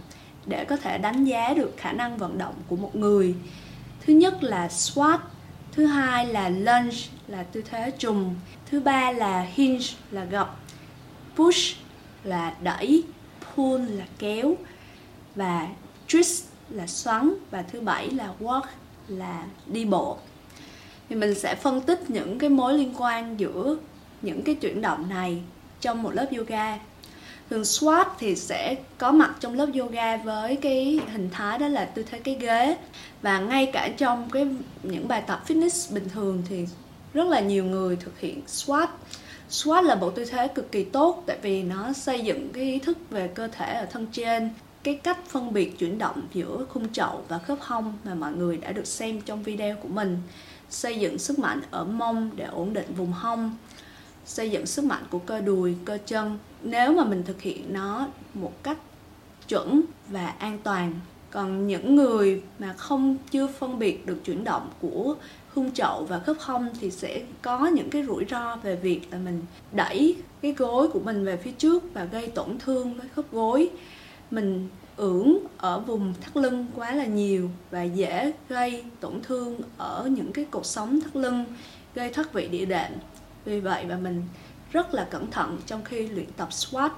để 0.46 0.64
có 0.64 0.76
thể 0.76 0.98
đánh 0.98 1.24
giá 1.24 1.54
được 1.56 1.74
khả 1.76 1.92
năng 1.92 2.16
vận 2.16 2.38
động 2.38 2.54
của 2.68 2.76
một 2.76 2.96
người 2.96 3.34
thứ 4.06 4.12
nhất 4.12 4.42
là 4.42 4.68
squat, 4.68 5.20
thứ 5.72 5.86
hai 5.86 6.26
là 6.26 6.48
lunge, 6.48 6.96
là 7.28 7.42
tư 7.42 7.62
thế 7.70 7.90
trùng, 7.98 8.34
thứ 8.70 8.80
ba 8.80 9.12
là 9.12 9.46
hinge, 9.54 9.86
là 10.10 10.24
gập, 10.24 10.60
push, 11.36 11.76
là 12.24 12.54
đẩy, 12.62 13.04
pull, 13.54 13.82
là 13.90 14.04
kéo, 14.18 14.56
và 15.34 15.68
twist, 16.08 16.44
là 16.70 16.86
xoắn, 16.86 17.34
và 17.50 17.62
thứ 17.62 17.80
bảy 17.80 18.10
là 18.10 18.28
walk, 18.40 18.62
là 19.08 19.44
đi 19.66 19.84
bộ. 19.84 20.18
Thì 21.08 21.16
mình 21.16 21.34
sẽ 21.34 21.54
phân 21.54 21.80
tích 21.80 22.10
những 22.10 22.38
cái 22.38 22.50
mối 22.50 22.74
liên 22.74 22.94
quan 22.98 23.40
giữa 23.40 23.76
những 24.22 24.42
cái 24.42 24.54
chuyển 24.54 24.82
động 24.82 25.08
này 25.08 25.42
trong 25.80 26.02
một 26.02 26.10
lớp 26.14 26.26
yoga 26.36 26.78
thường 27.50 27.64
squat 27.64 28.08
thì 28.18 28.36
sẽ 28.36 28.76
có 28.98 29.12
mặt 29.12 29.34
trong 29.40 29.54
lớp 29.54 29.66
yoga 29.78 30.16
với 30.16 30.56
cái 30.56 31.00
hình 31.12 31.30
thái 31.32 31.58
đó 31.58 31.68
là 31.68 31.84
tư 31.84 32.04
thế 32.10 32.18
cái 32.18 32.36
ghế. 32.40 32.76
Và 33.22 33.38
ngay 33.38 33.70
cả 33.72 33.88
trong 33.96 34.30
cái 34.30 34.46
những 34.82 35.08
bài 35.08 35.22
tập 35.26 35.44
fitness 35.48 35.94
bình 35.94 36.08
thường 36.14 36.42
thì 36.48 36.66
rất 37.14 37.26
là 37.26 37.40
nhiều 37.40 37.64
người 37.64 37.96
thực 37.96 38.20
hiện 38.20 38.42
squat. 38.46 38.90
Squat 39.50 39.84
là 39.84 39.94
bộ 39.94 40.10
tư 40.10 40.24
thế 40.24 40.48
cực 40.48 40.72
kỳ 40.72 40.84
tốt 40.84 41.22
tại 41.26 41.38
vì 41.42 41.62
nó 41.62 41.92
xây 41.92 42.20
dựng 42.20 42.48
cái 42.52 42.62
ý 42.62 42.78
thức 42.78 42.98
về 43.10 43.28
cơ 43.28 43.48
thể 43.48 43.74
ở 43.74 43.86
thân 43.86 44.06
trên. 44.12 44.50
Cái 44.82 44.94
cách 44.94 45.18
phân 45.28 45.52
biệt 45.52 45.78
chuyển 45.78 45.98
động 45.98 46.22
giữa 46.34 46.66
khung 46.72 46.92
chậu 46.92 47.24
và 47.28 47.38
khớp 47.38 47.58
hông 47.60 47.98
mà 48.04 48.14
mọi 48.14 48.32
người 48.32 48.56
đã 48.56 48.72
được 48.72 48.86
xem 48.86 49.20
trong 49.20 49.42
video 49.42 49.76
của 49.76 49.88
mình, 49.88 50.18
xây 50.70 50.98
dựng 50.98 51.18
sức 51.18 51.38
mạnh 51.38 51.60
ở 51.70 51.84
mông 51.84 52.30
để 52.36 52.44
ổn 52.44 52.72
định 52.72 52.94
vùng 52.96 53.12
hông 53.12 53.56
xây 54.26 54.50
dựng 54.50 54.66
sức 54.66 54.84
mạnh 54.84 55.02
của 55.10 55.18
cơ 55.18 55.40
đùi, 55.40 55.74
cơ 55.84 55.98
chân. 56.06 56.38
Nếu 56.62 56.92
mà 56.92 57.04
mình 57.04 57.22
thực 57.26 57.42
hiện 57.42 57.72
nó 57.72 58.08
một 58.34 58.62
cách 58.62 58.78
chuẩn 59.48 59.82
và 60.08 60.26
an 60.26 60.58
toàn, 60.62 60.92
còn 61.30 61.66
những 61.66 61.96
người 61.96 62.42
mà 62.58 62.72
không, 62.72 63.16
chưa 63.30 63.46
phân 63.46 63.78
biệt 63.78 64.06
được 64.06 64.24
chuyển 64.24 64.44
động 64.44 64.70
của 64.80 65.14
khung 65.54 65.72
chậu 65.72 66.04
và 66.08 66.18
khớp 66.18 66.36
hông 66.40 66.68
thì 66.80 66.90
sẽ 66.90 67.22
có 67.42 67.66
những 67.66 67.90
cái 67.90 68.04
rủi 68.06 68.24
ro 68.30 68.56
về 68.56 68.76
việc 68.76 69.00
là 69.10 69.18
mình 69.18 69.42
đẩy 69.72 70.16
cái 70.42 70.52
gối 70.52 70.88
của 70.88 71.00
mình 71.00 71.24
về 71.24 71.36
phía 71.36 71.52
trước 71.52 71.94
và 71.94 72.04
gây 72.04 72.26
tổn 72.28 72.58
thương 72.58 72.94
với 72.94 73.08
khớp 73.08 73.32
gối. 73.32 73.70
Mình 74.30 74.68
ưỡn 74.96 75.38
ở 75.56 75.80
vùng 75.80 76.14
thắt 76.20 76.36
lưng 76.36 76.66
quá 76.74 76.92
là 76.94 77.04
nhiều 77.04 77.50
và 77.70 77.82
dễ 77.82 78.32
gây 78.48 78.84
tổn 79.00 79.22
thương 79.22 79.60
ở 79.78 80.08
những 80.10 80.32
cái 80.32 80.44
cột 80.44 80.66
sống 80.66 81.00
thắt 81.00 81.16
lưng, 81.16 81.44
gây 81.94 82.12
thoát 82.12 82.32
vị 82.32 82.48
địa 82.48 82.64
đệm 82.64 82.92
vì 83.44 83.60
vậy 83.60 83.84
mà 83.84 83.96
mình 83.96 84.22
rất 84.72 84.94
là 84.94 85.06
cẩn 85.10 85.30
thận 85.30 85.58
trong 85.66 85.84
khi 85.84 86.06
luyện 86.06 86.32
tập 86.36 86.52
squat. 86.52 86.92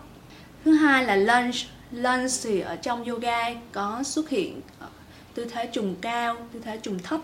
Thứ 0.64 0.72
hai 0.72 1.04
là 1.04 1.16
lunge. 1.16 1.58
Lunge 1.90 2.34
thì 2.42 2.60
ở 2.60 2.76
trong 2.76 3.04
yoga 3.04 3.54
có 3.72 4.02
xuất 4.02 4.28
hiện 4.28 4.60
ờ, 4.80 4.86
tư 5.34 5.44
thế 5.44 5.68
trùng 5.72 5.94
cao, 6.00 6.36
tư 6.52 6.60
thế 6.64 6.78
trùng 6.82 6.98
thấp. 6.98 7.20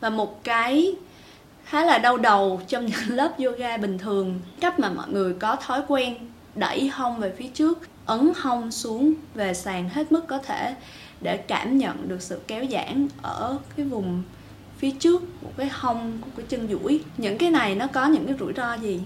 Và 0.00 0.10
một 0.10 0.44
cái 0.44 0.94
khá 1.64 1.84
là 1.84 1.98
đau 1.98 2.16
đầu 2.16 2.60
trong 2.68 2.86
những 2.86 3.08
lớp 3.16 3.32
yoga 3.38 3.76
bình 3.76 3.98
thường, 3.98 4.40
cách 4.60 4.80
mà 4.80 4.90
mọi 4.90 5.08
người 5.08 5.34
có 5.34 5.56
thói 5.56 5.82
quen 5.88 6.16
đẩy 6.54 6.88
hông 6.88 7.20
về 7.20 7.32
phía 7.38 7.48
trước, 7.48 7.78
ấn 8.06 8.32
hông 8.36 8.70
xuống 8.70 9.14
về 9.34 9.54
sàn 9.54 9.88
hết 9.88 10.12
mức 10.12 10.26
có 10.28 10.38
thể 10.38 10.74
để 11.20 11.36
cảm 11.36 11.78
nhận 11.78 12.08
được 12.08 12.22
sự 12.22 12.40
kéo 12.46 12.64
giãn 12.70 13.08
ở 13.22 13.58
cái 13.76 13.86
vùng 13.86 14.22
phía 14.82 14.90
trước 14.90 15.22
một 15.42 15.52
cái 15.56 15.68
hông 15.72 16.18
của 16.20 16.30
cái 16.36 16.46
chân 16.48 16.68
duỗi. 16.68 17.00
Những 17.16 17.38
cái 17.38 17.50
này 17.50 17.74
nó 17.74 17.86
có 17.86 18.06
những 18.06 18.26
cái 18.26 18.36
rủi 18.40 18.52
ro 18.52 18.74
gì? 18.74 19.00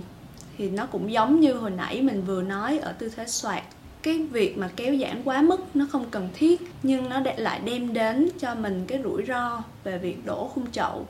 Thì 0.59 0.71
nó 0.71 0.87
cũng 0.87 1.13
giống 1.13 1.41
như 1.41 1.53
hồi 1.53 1.71
nãy 1.71 2.03
mình 2.03 2.23
vừa 2.27 2.43
nói 2.43 2.79
ở 2.79 2.93
tư 2.93 3.09
thế 3.17 3.27
soạt. 3.27 3.63
Cái 4.03 4.19
việc 4.19 4.59
mà 4.59 4.71
kéo 4.77 4.97
giãn 4.97 5.23
quá 5.25 5.43
mức 5.43 5.77
nó 5.77 5.87
không 5.93 6.11
cần 6.11 6.29
thiết 6.35 6.61
nhưng 6.83 7.09
nó 7.09 7.21
lại 7.37 7.61
đem 7.65 7.93
đến 7.93 8.29
cho 8.39 8.55
mình 8.55 8.85
cái 8.87 9.01
rủi 9.05 9.25
ro 9.29 9.63
về 9.85 9.99
việc 9.99 10.27
đổ 10.27 10.51
khung 10.55 10.71
chậu 10.73 11.07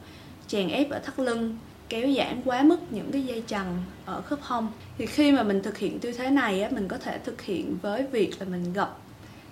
chèn 0.48 0.68
ép 0.68 0.90
ở 0.90 0.98
thắt 0.98 1.18
lưng 1.18 1.57
kéo 1.88 2.12
giãn 2.16 2.40
quá 2.44 2.62
mức 2.62 2.79
những 2.90 3.12
cái 3.12 3.22
dây 3.22 3.42
chằng 3.46 3.83
ở 4.05 4.22
khớp 4.22 4.38
hông. 4.42 4.68
Thì 4.98 5.07
khi 5.07 5.33
mà 5.33 5.42
mình 5.42 5.62
thực 5.62 5.79
hiện 5.79 5.98
tư 5.98 6.12
thế 6.12 6.31
này 6.31 6.62
á, 6.62 6.70
mình 6.72 6.88
có 6.88 6.98
thể 6.98 7.18
thực 7.18 7.42
hiện 7.42 7.76
với 7.83 8.07
việc 8.12 8.31
là 8.38 8.46
mình 8.46 8.72
gập 8.72 8.98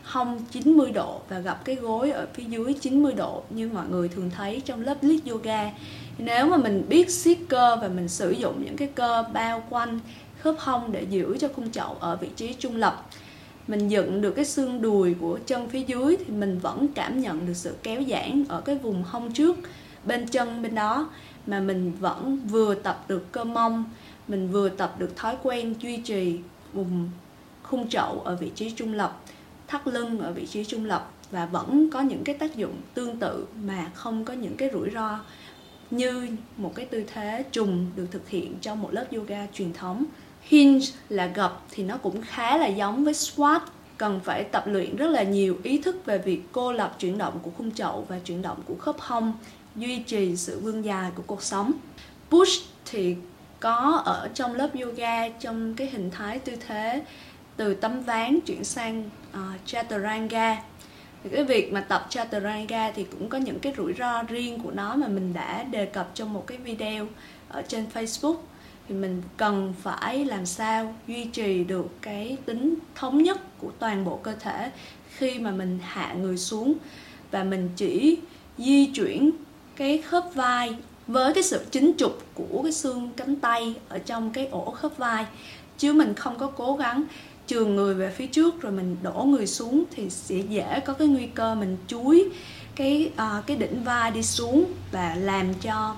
hông 0.04 0.40
90 0.50 0.90
độ 0.92 1.20
và 1.28 1.38
gặp 1.38 1.64
cái 1.64 1.76
gối 1.76 2.10
ở 2.10 2.26
phía 2.34 2.44
dưới 2.44 2.74
90 2.80 3.12
độ 3.12 3.42
như 3.50 3.70
mọi 3.74 3.88
người 3.88 4.08
thường 4.08 4.30
thấy 4.30 4.62
trong 4.64 4.80
lớp 4.80 4.96
lít 5.00 5.20
yoga. 5.30 5.70
Nếu 6.18 6.46
mà 6.46 6.56
mình 6.56 6.84
biết 6.88 7.10
siết 7.10 7.38
cơ 7.48 7.76
và 7.82 7.88
mình 7.88 8.08
sử 8.08 8.30
dụng 8.30 8.64
những 8.64 8.76
cái 8.76 8.88
cơ 8.94 9.24
bao 9.32 9.62
quanh 9.70 10.00
khớp 10.40 10.54
hông 10.58 10.92
để 10.92 11.02
giữ 11.02 11.36
cho 11.40 11.48
khung 11.56 11.70
chậu 11.70 11.96
ở 12.00 12.16
vị 12.16 12.28
trí 12.36 12.54
trung 12.54 12.76
lập, 12.76 13.06
mình 13.68 13.88
dựng 13.88 14.20
được 14.20 14.30
cái 14.30 14.44
xương 14.44 14.82
đùi 14.82 15.14
của 15.14 15.38
chân 15.46 15.68
phía 15.68 15.82
dưới 15.86 16.16
thì 16.16 16.34
mình 16.34 16.58
vẫn 16.58 16.86
cảm 16.94 17.20
nhận 17.20 17.46
được 17.46 17.54
sự 17.54 17.76
kéo 17.82 18.02
giãn 18.08 18.44
ở 18.48 18.60
cái 18.60 18.74
vùng 18.74 19.02
hông 19.02 19.32
trước, 19.32 19.56
bên 20.04 20.28
chân 20.28 20.62
bên 20.62 20.74
đó, 20.74 21.08
mà 21.46 21.60
mình 21.60 21.92
vẫn 22.00 22.40
vừa 22.50 22.74
tập 22.74 23.04
được 23.08 23.32
cơ 23.32 23.44
mông, 23.44 23.84
mình 24.28 24.50
vừa 24.50 24.68
tập 24.68 24.94
được 24.98 25.16
thói 25.16 25.36
quen 25.42 25.74
duy 25.80 25.96
trì 25.96 26.38
vùng 26.72 27.10
khung 27.62 27.88
chậu 27.88 28.20
ở 28.24 28.36
vị 28.36 28.50
trí 28.54 28.70
trung 28.70 28.94
lập 28.94 29.20
thắt 29.66 29.86
lưng 29.86 30.18
ở 30.18 30.32
vị 30.32 30.46
trí 30.46 30.64
trung 30.64 30.84
lập 30.84 31.10
và 31.30 31.46
vẫn 31.46 31.90
có 31.90 32.00
những 32.00 32.24
cái 32.24 32.34
tác 32.34 32.56
dụng 32.56 32.76
tương 32.94 33.16
tự 33.16 33.46
mà 33.62 33.90
không 33.94 34.24
có 34.24 34.32
những 34.32 34.56
cái 34.56 34.70
rủi 34.72 34.90
ro 34.90 35.18
như 35.90 36.28
một 36.56 36.74
cái 36.74 36.86
tư 36.86 37.04
thế 37.14 37.44
trùng 37.52 37.86
được 37.96 38.06
thực 38.10 38.28
hiện 38.28 38.54
trong 38.60 38.82
một 38.82 38.92
lớp 38.92 39.04
yoga 39.12 39.46
truyền 39.54 39.72
thống. 39.72 40.04
Hinge 40.42 40.86
là 41.08 41.26
gập 41.26 41.62
thì 41.70 41.82
nó 41.82 41.96
cũng 41.96 42.22
khá 42.22 42.56
là 42.56 42.66
giống 42.66 43.04
với 43.04 43.14
squat, 43.14 43.62
cần 43.98 44.20
phải 44.24 44.44
tập 44.44 44.64
luyện 44.66 44.96
rất 44.96 45.10
là 45.10 45.22
nhiều 45.22 45.58
ý 45.62 45.78
thức 45.78 46.06
về 46.06 46.18
việc 46.18 46.42
cô 46.52 46.72
lập 46.72 46.96
chuyển 46.98 47.18
động 47.18 47.38
của 47.42 47.50
khung 47.58 47.70
chậu 47.70 48.06
và 48.08 48.18
chuyển 48.18 48.42
động 48.42 48.58
của 48.66 48.74
khớp 48.74 48.96
hông, 48.98 49.32
duy 49.76 49.98
trì 49.98 50.36
sự 50.36 50.60
vươn 50.60 50.84
dài 50.84 51.10
của 51.14 51.22
cuộc 51.26 51.42
sống. 51.42 51.72
Push 52.30 52.62
thì 52.84 53.16
có 53.60 54.02
ở 54.04 54.28
trong 54.34 54.54
lớp 54.54 54.68
yoga, 54.82 55.28
trong 55.28 55.74
cái 55.74 55.86
hình 55.86 56.10
thái 56.10 56.38
tư 56.38 56.52
thế 56.66 57.02
từ 57.56 57.74
tấm 57.74 58.02
ván 58.02 58.40
chuyển 58.40 58.64
sang 58.64 59.10
uh, 59.30 59.38
chaturanga. 59.66 60.62
Thì 61.24 61.30
cái 61.30 61.44
việc 61.44 61.72
mà 61.72 61.80
tập 61.80 62.06
chaturanga 62.10 62.92
thì 62.94 63.04
cũng 63.04 63.28
có 63.28 63.38
những 63.38 63.58
cái 63.58 63.74
rủi 63.76 63.92
ro 63.92 64.22
riêng 64.22 64.60
của 64.60 64.70
nó 64.70 64.96
mà 64.96 65.08
mình 65.08 65.32
đã 65.34 65.62
đề 65.62 65.86
cập 65.86 66.10
trong 66.14 66.32
một 66.32 66.46
cái 66.46 66.58
video 66.58 67.06
ở 67.48 67.62
trên 67.62 67.86
Facebook. 67.94 68.36
Thì 68.88 68.94
mình 68.94 69.22
cần 69.36 69.74
phải 69.82 70.24
làm 70.24 70.46
sao 70.46 70.94
duy 71.06 71.24
trì 71.24 71.64
được 71.64 71.86
cái 72.02 72.36
tính 72.44 72.74
thống 72.94 73.22
nhất 73.22 73.58
của 73.58 73.70
toàn 73.78 74.04
bộ 74.04 74.16
cơ 74.16 74.32
thể 74.40 74.70
khi 75.16 75.38
mà 75.38 75.50
mình 75.50 75.78
hạ 75.82 76.12
người 76.12 76.36
xuống. 76.36 76.74
Và 77.30 77.44
mình 77.44 77.70
chỉ 77.76 78.18
di 78.58 78.86
chuyển 78.86 79.30
cái 79.76 79.98
khớp 79.98 80.24
vai 80.34 80.76
với 81.06 81.34
cái 81.34 81.42
sự 81.42 81.64
chính 81.70 81.92
trục 81.98 82.18
của 82.34 82.60
cái 82.62 82.72
xương 82.72 83.12
cánh 83.16 83.36
tay 83.36 83.74
ở 83.88 83.98
trong 83.98 84.30
cái 84.30 84.46
ổ 84.46 84.70
khớp 84.70 84.96
vai. 84.96 85.26
Chứ 85.78 85.92
mình 85.92 86.14
không 86.14 86.38
có 86.38 86.46
cố 86.46 86.76
gắng 86.76 87.04
trường 87.46 87.76
người 87.76 87.94
về 87.94 88.10
phía 88.10 88.26
trước 88.26 88.60
rồi 88.60 88.72
mình 88.72 88.96
đổ 89.02 89.24
người 89.28 89.46
xuống 89.46 89.84
thì 89.90 90.10
sẽ 90.10 90.36
dễ 90.36 90.80
có 90.80 90.92
cái 90.92 91.08
nguy 91.08 91.26
cơ 91.26 91.54
mình 91.54 91.76
chuối 91.86 92.28
cái 92.76 93.10
uh, 93.14 93.46
cái 93.46 93.56
đỉnh 93.56 93.84
vai 93.84 94.10
đi 94.10 94.22
xuống 94.22 94.64
và 94.92 95.14
làm 95.14 95.54
cho 95.54 95.96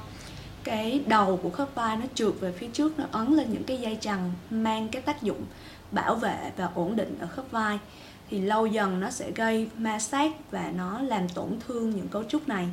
cái 0.64 1.00
đầu 1.06 1.40
của 1.42 1.50
khớp 1.50 1.74
vai 1.74 1.96
nó 1.96 2.04
trượt 2.14 2.32
về 2.40 2.52
phía 2.52 2.68
trước 2.72 2.98
nó 2.98 3.04
ấn 3.10 3.32
lên 3.32 3.52
những 3.52 3.64
cái 3.64 3.76
dây 3.76 3.98
chằng 4.00 4.32
mang 4.50 4.88
cái 4.88 5.02
tác 5.02 5.22
dụng 5.22 5.44
bảo 5.90 6.14
vệ 6.14 6.52
và 6.56 6.68
ổn 6.74 6.96
định 6.96 7.16
ở 7.20 7.26
khớp 7.26 7.50
vai. 7.50 7.78
Thì 8.30 8.40
lâu 8.40 8.66
dần 8.66 9.00
nó 9.00 9.10
sẽ 9.10 9.30
gây 9.30 9.68
ma 9.78 9.98
sát 9.98 10.32
và 10.50 10.72
nó 10.76 11.00
làm 11.02 11.28
tổn 11.28 11.48
thương 11.68 11.90
những 11.90 12.08
cấu 12.08 12.24
trúc 12.24 12.48
này. 12.48 12.66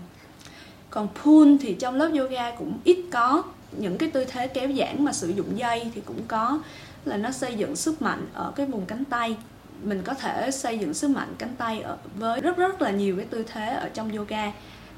Còn 0.90 1.08
pull 1.24 1.56
thì 1.62 1.74
trong 1.74 1.96
lớp 1.96 2.12
yoga 2.20 2.52
cũng 2.52 2.80
ít 2.84 2.98
có. 3.12 3.44
Những 3.78 3.98
cái 3.98 4.10
tư 4.10 4.26
thế 4.26 4.48
kéo 4.48 4.70
giãn 4.78 5.06
mà 5.06 5.14
sử 5.14 5.30
dụng 5.30 5.58
dây 5.58 5.92
thì 5.96 6.02
cũng 6.06 6.22
có 6.28 6.60
là 7.06 7.18
nó 7.18 7.32
xây 7.32 7.56
dựng 7.56 7.76
sức 7.76 8.02
mạnh 8.02 8.28
ở 8.34 8.52
cái 8.56 8.66
vùng 8.66 8.86
cánh 8.86 9.06
tay. 9.06 9.38
Mình 9.84 10.02
có 10.04 10.14
thể 10.14 10.52
xây 10.52 10.80
dựng 10.80 10.94
sức 10.94 11.10
mạnh 11.10 11.36
cánh 11.38 11.56
tay 11.58 11.82
ở 11.82 11.98
với 12.16 12.42
rất 12.42 12.58
rất 12.58 12.82
là 12.82 12.92
nhiều 12.92 13.16
cái 13.16 13.26
tư 13.26 13.46
thế 13.54 13.70
ở 13.70 13.90
trong 13.90 14.18
yoga, 14.18 14.52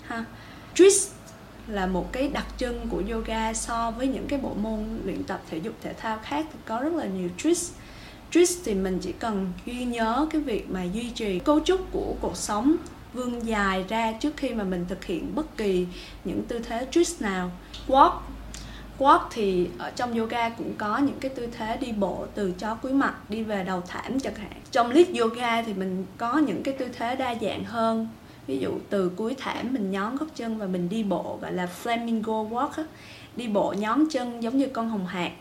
ha. 0.07 0.25
Twist 0.75 1.09
là 1.67 1.85
một 1.85 2.11
cái 2.11 2.29
đặc 2.29 2.45
trưng 2.57 2.87
của 2.89 3.03
yoga 3.11 3.53
so 3.53 3.91
với 3.91 4.07
những 4.07 4.27
cái 4.27 4.39
bộ 4.39 4.53
môn 4.53 4.99
luyện 5.05 5.23
tập 5.23 5.41
thể 5.49 5.57
dục 5.57 5.73
thể 5.81 5.93
thao 5.93 6.19
khác 6.23 6.45
thì 6.53 6.59
có 6.65 6.79
rất 6.79 6.93
là 6.93 7.05
nhiều 7.05 7.29
twist. 7.37 7.71
Twist 8.31 8.61
thì 8.65 8.73
mình 8.73 8.99
chỉ 9.01 9.11
cần 9.11 9.51
ghi 9.65 9.85
nhớ 9.85 10.27
cái 10.31 10.41
việc 10.41 10.69
mà 10.69 10.83
duy 10.83 11.09
trì 11.09 11.39
cấu 11.39 11.59
trúc 11.59 11.91
của 11.91 12.13
cuộc 12.21 12.37
sống 12.37 12.75
vươn 13.13 13.45
dài 13.45 13.85
ra 13.89 14.11
trước 14.11 14.37
khi 14.37 14.49
mà 14.49 14.63
mình 14.63 14.85
thực 14.89 15.05
hiện 15.05 15.35
bất 15.35 15.57
kỳ 15.57 15.87
những 16.23 16.43
tư 16.43 16.59
thế 16.59 16.87
twist 16.91 17.15
nào. 17.19 17.51
Walk 17.87 18.19
walk 18.99 19.19
thì 19.31 19.67
ở 19.77 19.91
trong 19.95 20.19
yoga 20.19 20.49
cũng 20.49 20.73
có 20.77 20.97
những 20.97 21.19
cái 21.19 21.31
tư 21.35 21.47
thế 21.57 21.77
đi 21.77 21.91
bộ 21.91 22.25
từ 22.35 22.51
chó 22.51 22.75
cuối 22.75 22.93
mặt 22.93 23.29
đi 23.29 23.43
về 23.43 23.63
đầu 23.63 23.81
thảm 23.87 24.19
chẳng 24.19 24.35
hạn. 24.35 24.51
Trong 24.71 24.91
lít 24.91 25.07
yoga 25.19 25.61
thì 25.61 25.73
mình 25.73 26.05
có 26.17 26.37
những 26.37 26.63
cái 26.63 26.73
tư 26.73 26.87
thế 26.97 27.15
đa 27.15 27.35
dạng 27.41 27.63
hơn. 27.63 28.07
Ví 28.47 28.57
dụ 28.57 28.71
từ 28.89 29.09
cuối 29.09 29.35
thảm 29.37 29.73
mình 29.73 29.91
nhón 29.91 30.15
gót 30.15 30.25
chân 30.35 30.57
và 30.57 30.65
mình 30.65 30.89
đi 30.89 31.03
bộ, 31.03 31.39
gọi 31.41 31.53
là 31.53 31.69
flamingo 31.83 32.49
walk 32.49 32.69
á. 32.77 32.83
đi 33.35 33.47
bộ 33.47 33.73
nhón 33.77 34.03
chân 34.11 34.43
giống 34.43 34.57
như 34.57 34.67
con 34.67 34.89
hồng 34.89 35.05
hạc. 35.05 35.31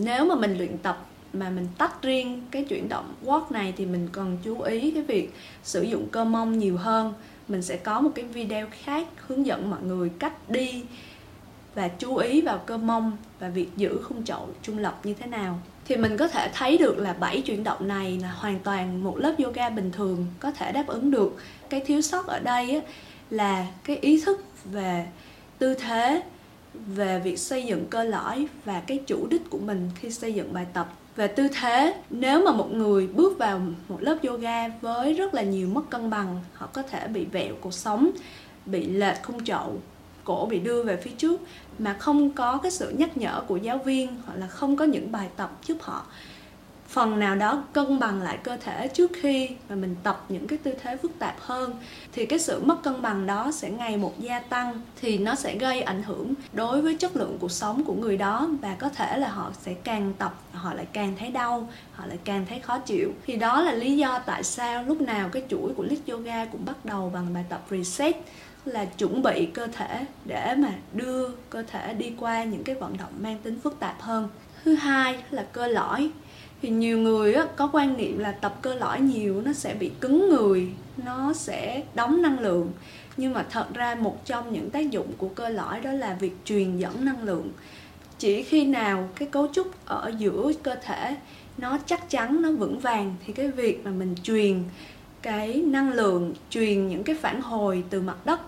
Nếu 0.00 0.24
mà 0.24 0.34
mình 0.34 0.58
luyện 0.58 0.78
tập 0.78 1.06
mà 1.32 1.50
mình 1.50 1.68
tách 1.78 2.02
riêng 2.02 2.42
cái 2.50 2.64
chuyển 2.64 2.88
động 2.88 3.14
walk 3.24 3.42
này 3.50 3.74
thì 3.76 3.86
mình 3.86 4.08
cần 4.12 4.38
chú 4.42 4.60
ý 4.60 4.90
cái 4.90 5.02
việc 5.02 5.34
sử 5.62 5.82
dụng 5.82 6.08
cơ 6.08 6.24
mông 6.24 6.58
nhiều 6.58 6.76
hơn. 6.76 7.14
Mình 7.48 7.62
sẽ 7.62 7.76
có 7.76 8.00
một 8.00 8.10
cái 8.14 8.24
video 8.24 8.66
khác 8.70 9.08
hướng 9.26 9.46
dẫn 9.46 9.70
mọi 9.70 9.82
người 9.82 10.10
cách 10.18 10.50
đi 10.50 10.84
và 11.74 11.88
chú 11.88 12.16
ý 12.16 12.40
vào 12.40 12.58
cơ 12.58 12.76
mông 12.76 13.16
và 13.40 13.48
việc 13.48 13.68
giữ 13.76 14.00
khung 14.02 14.24
chậu 14.24 14.48
trung 14.62 14.78
lập 14.78 15.00
như 15.04 15.14
thế 15.14 15.26
nào. 15.26 15.60
Thì 15.84 15.96
mình 15.96 16.16
có 16.16 16.28
thể 16.28 16.50
thấy 16.54 16.78
được 16.78 16.98
là 16.98 17.12
bảy 17.12 17.42
chuyển 17.42 17.64
động 17.64 17.88
này 17.88 18.18
là 18.22 18.30
hoàn 18.30 18.58
toàn 18.60 19.04
một 19.04 19.18
lớp 19.18 19.34
yoga 19.44 19.70
bình 19.70 19.92
thường 19.92 20.26
có 20.40 20.50
thể 20.50 20.72
đáp 20.72 20.86
ứng 20.86 21.10
được 21.10 21.36
cái 21.70 21.80
thiếu 21.80 22.00
sót 22.00 22.26
ở 22.26 22.38
đây 22.38 22.74
á, 22.74 22.80
là 23.30 23.66
cái 23.84 23.96
ý 23.96 24.20
thức 24.20 24.44
về 24.64 25.06
tư 25.58 25.74
thế 25.74 26.22
về 26.74 27.18
việc 27.18 27.38
xây 27.38 27.62
dựng 27.62 27.86
cơ 27.90 28.04
lõi 28.04 28.46
và 28.64 28.80
cái 28.80 28.98
chủ 29.06 29.26
đích 29.30 29.50
của 29.50 29.58
mình 29.58 29.90
khi 29.94 30.10
xây 30.10 30.34
dựng 30.34 30.52
bài 30.52 30.66
tập. 30.72 30.92
Về 31.16 31.26
tư 31.26 31.48
thế 31.60 31.94
nếu 32.10 32.44
mà 32.44 32.52
một 32.52 32.72
người 32.72 33.06
bước 33.06 33.38
vào 33.38 33.60
một 33.88 33.98
lớp 34.00 34.18
yoga 34.28 34.68
với 34.68 35.14
rất 35.14 35.34
là 35.34 35.42
nhiều 35.42 35.68
mất 35.68 35.90
cân 35.90 36.10
bằng 36.10 36.40
họ 36.52 36.66
có 36.66 36.82
thể 36.82 37.08
bị 37.08 37.24
vẹo 37.24 37.54
cuộc 37.60 37.74
sống 37.74 38.10
bị 38.66 38.86
lệch 38.86 39.22
khung 39.22 39.44
chậu 39.44 39.80
cổ 40.24 40.46
bị 40.50 40.58
đưa 40.58 40.82
về 40.82 40.96
phía 40.96 41.10
trước 41.10 41.40
mà 41.78 41.96
không 41.98 42.30
có 42.30 42.58
cái 42.62 42.70
sự 42.70 42.90
nhắc 42.90 43.16
nhở 43.16 43.42
của 43.46 43.56
giáo 43.56 43.78
viên 43.78 44.16
hoặc 44.26 44.34
là 44.34 44.46
không 44.46 44.76
có 44.76 44.84
những 44.84 45.12
bài 45.12 45.28
tập 45.36 45.50
giúp 45.66 45.76
họ. 45.80 46.06
Phần 46.88 47.18
nào 47.18 47.36
đó 47.36 47.62
cân 47.72 47.98
bằng 47.98 48.22
lại 48.22 48.38
cơ 48.42 48.56
thể 48.56 48.88
trước 48.88 49.10
khi 49.22 49.48
mà 49.68 49.76
mình 49.76 49.96
tập 50.02 50.24
những 50.28 50.46
cái 50.46 50.58
tư 50.58 50.72
thế 50.82 50.96
phức 50.96 51.18
tạp 51.18 51.34
hơn, 51.40 51.74
thì 52.12 52.26
cái 52.26 52.38
sự 52.38 52.60
mất 52.64 52.82
cân 52.82 53.02
bằng 53.02 53.26
đó 53.26 53.50
sẽ 53.52 53.70
ngày 53.70 53.96
một 53.96 54.20
gia 54.20 54.38
tăng 54.38 54.80
thì 55.00 55.18
nó 55.18 55.34
sẽ 55.34 55.56
gây 55.56 55.82
ảnh 55.82 56.02
hưởng 56.02 56.34
đối 56.52 56.82
với 56.82 56.94
chất 56.94 57.16
lượng 57.16 57.36
cuộc 57.40 57.50
sống 57.50 57.84
của 57.84 57.94
người 57.94 58.16
đó 58.16 58.48
và 58.62 58.76
có 58.78 58.88
thể 58.88 59.18
là 59.18 59.28
họ 59.28 59.50
sẽ 59.62 59.74
càng 59.74 60.12
tập, 60.18 60.34
họ 60.52 60.74
lại 60.74 60.86
càng 60.92 61.14
thấy 61.18 61.30
đau, 61.30 61.68
họ 61.92 62.06
lại 62.06 62.18
càng 62.24 62.46
thấy 62.48 62.60
khó 62.60 62.78
chịu. 62.78 63.12
Thì 63.26 63.36
đó 63.36 63.60
là 63.60 63.72
lý 63.72 63.96
do 63.96 64.18
tại 64.26 64.42
sao 64.42 64.82
lúc 64.82 65.00
nào 65.00 65.28
cái 65.28 65.42
chuỗi 65.48 65.74
của 65.74 65.82
lít 65.82 65.98
yoga 66.08 66.44
cũng 66.44 66.64
bắt 66.64 66.84
đầu 66.84 67.10
bằng 67.14 67.34
bài 67.34 67.44
tập 67.48 67.62
reset 67.70 68.16
là 68.64 68.84
chuẩn 68.84 69.22
bị 69.22 69.46
cơ 69.46 69.66
thể 69.66 70.06
để 70.24 70.54
mà 70.58 70.72
đưa 70.92 71.28
cơ 71.50 71.62
thể 71.62 71.94
đi 71.94 72.12
qua 72.18 72.44
những 72.44 72.64
cái 72.64 72.74
vận 72.74 72.96
động 72.98 73.12
mang 73.20 73.38
tính 73.42 73.60
phức 73.60 73.80
tạp 73.80 74.00
hơn. 74.00 74.28
Thứ 74.64 74.74
hai 74.74 75.18
là 75.30 75.42
cơ 75.52 75.66
lõi. 75.66 76.10
Thì 76.62 76.68
nhiều 76.68 76.98
người 76.98 77.34
có 77.56 77.70
quan 77.72 77.96
niệm 77.96 78.18
là 78.18 78.32
tập 78.32 78.58
cơ 78.62 78.74
lõi 78.74 79.00
nhiều 79.00 79.42
nó 79.44 79.52
sẽ 79.52 79.74
bị 79.74 79.90
cứng 80.00 80.28
người, 80.28 80.68
nó 80.96 81.32
sẽ 81.32 81.82
đóng 81.94 82.22
năng 82.22 82.38
lượng. 82.38 82.72
Nhưng 83.16 83.32
mà 83.32 83.46
thật 83.50 83.74
ra 83.74 83.94
một 83.94 84.24
trong 84.24 84.52
những 84.52 84.70
tác 84.70 84.90
dụng 84.90 85.12
của 85.18 85.28
cơ 85.28 85.48
lõi 85.48 85.80
đó 85.80 85.92
là 85.92 86.16
việc 86.20 86.32
truyền 86.44 86.76
dẫn 86.76 87.04
năng 87.04 87.22
lượng. 87.22 87.52
Chỉ 88.18 88.42
khi 88.42 88.66
nào 88.66 89.08
cái 89.14 89.28
cấu 89.28 89.48
trúc 89.52 89.86
ở 89.86 90.12
giữa 90.18 90.52
cơ 90.62 90.74
thể 90.74 91.16
nó 91.58 91.78
chắc 91.86 92.10
chắn, 92.10 92.42
nó 92.42 92.52
vững 92.52 92.78
vàng 92.78 93.14
thì 93.26 93.32
cái 93.32 93.48
việc 93.50 93.84
mà 93.84 93.90
mình 93.90 94.14
truyền 94.22 94.62
cái 95.22 95.54
năng 95.54 95.92
lượng 95.92 96.34
truyền 96.50 96.88
những 96.88 97.04
cái 97.04 97.16
phản 97.16 97.40
hồi 97.40 97.84
từ 97.90 98.00
mặt 98.00 98.26
đất 98.26 98.40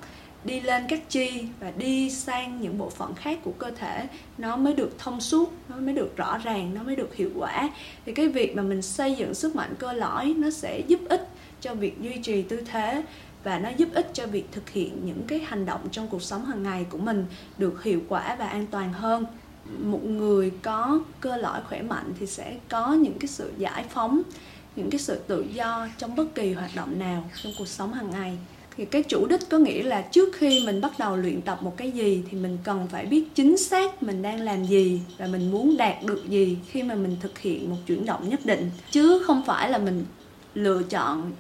đi 0.45 0.61
lên 0.61 0.85
các 0.89 1.11
chi 1.11 1.45
và 1.61 1.73
đi 1.79 2.11
sang 2.11 2.61
những 2.61 2.79
bộ 2.79 2.91
phận 2.91 3.15
khác 3.15 3.39
của 3.43 3.53
cơ 3.53 3.71
thể, 3.71 4.07
nó 4.39 4.57
mới 4.57 4.75
được 4.75 4.99
thông 4.99 5.21
suốt, 5.21 5.53
nó 5.69 5.77
mới 5.77 5.95
được 5.95 6.17
rõ 6.17 6.39
ràng, 6.39 6.75
nó 6.75 6.83
mới 6.83 6.97
được 6.97 7.15
hiệu 7.15 7.31
quả. 7.35 7.71
Thì 8.07 8.13
cái 8.13 8.29
việc 8.29 8.57
mà 8.57 8.63
mình 8.63 8.83
xây 8.83 9.15
dựng 9.15 9.35
sức 9.35 9.57
mạnh 9.57 9.75
cơ 9.79 9.93
lõi 9.93 10.35
nó 10.37 10.51
sẽ 10.51 10.81
giúp 10.89 11.01
ích 11.09 11.29
cho 11.61 11.75
việc 11.75 12.01
duy 12.01 12.17
trì 12.23 12.43
tư 12.43 12.61
thế 12.73 13.03
và 13.45 13.59
nó 13.59 13.69
giúp 13.77 13.89
ích 13.95 14.11
cho 14.13 14.27
việc 14.27 14.45
thực 14.53 14.71
hiện 14.71 15.07
những 15.07 15.23
cái 15.29 15.39
hành 15.39 15.67
động 15.67 15.81
trong 15.91 16.09
cuộc 16.09 16.23
sống 16.23 16.45
hàng 16.45 16.63
ngày 16.63 16.87
của 16.91 16.99
mình 16.99 17.27
được 17.59 17.83
hiệu 17.83 18.01
quả 18.09 18.37
và 18.39 18.47
an 18.47 18.67
toàn 18.71 18.93
hơn. 18.93 19.27
Một 19.79 20.05
người 20.05 20.53
có 20.63 21.01
cơ 21.21 21.37
lõi 21.37 21.61
khỏe 21.69 21.83
mạnh 21.83 22.13
thì 22.21 22.27
sẽ 22.27 22.57
có 22.69 22.93
những 22.93 23.19
cái 23.19 23.29
sự 23.29 23.53
giải 23.59 23.85
phóng 23.91 24.23
những 24.77 24.91
cái 24.91 24.99
sự 24.99 25.19
tự 25.27 25.45
do 25.53 25.89
trong 25.99 26.17
bất 26.17 26.35
kỳ 26.35 26.53
hoạt 26.53 26.71
động 26.77 26.99
nào 26.99 27.31
trong 27.43 27.53
cuộc 27.59 27.69
sống 27.69 27.93
hàng 27.93 28.11
ngày. 28.11 28.39
Thì 28.77 28.85
cái 28.85 29.03
chủ 29.03 29.27
đích 29.27 29.41
có 29.51 29.59
nghĩa 29.59 29.83
là 29.83 30.03
trước 30.03 30.37
khi 30.37 30.63
mình 30.67 30.81
bắt 30.81 30.99
đầu 30.99 31.17
luyện 31.17 31.43
tập 31.43 31.63
một 31.63 31.77
cái 31.77 31.91
gì 31.91 32.23
thì 32.31 32.39
mình 32.39 32.59
cần 32.65 32.87
phải 32.91 33.07
biết 33.07 33.25
chính 33.35 33.57
xác 33.57 34.03
mình 34.03 34.23
đang 34.23 34.41
làm 34.41 34.65
gì 34.65 35.01
và 35.19 35.27
mình 35.27 35.51
muốn 35.51 35.77
đạt 35.77 36.05
được 36.05 36.29
gì 36.29 36.57
khi 36.67 36.83
mà 36.83 36.95
mình 36.95 37.17
thực 37.21 37.39
hiện 37.39 37.71
một 37.71 37.77
chuyển 37.87 38.07
động 38.07 38.29
nhất 38.29 38.41
định. 38.47 38.71
Chứ 38.91 39.23
không 39.27 39.43
phải 39.47 39.71
là 39.71 39.79
mình 39.79 40.05
lựa 40.55 40.83
chọn 40.83 41.33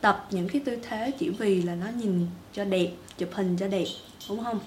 tập 0.00 0.26
những 0.30 0.48
cái 0.48 0.62
tư 0.64 0.76
thế 0.88 1.10
chỉ 1.18 1.30
vì 1.30 1.62
là 1.62 1.74
nó 1.74 1.86
nhìn 2.02 2.26
cho 2.52 2.64
đẹp, 2.64 2.88
chụp 3.18 3.28
hình 3.32 3.56
cho 3.60 3.68
đẹp, 3.68 3.86
đúng 4.28 4.44
không? 4.44 4.60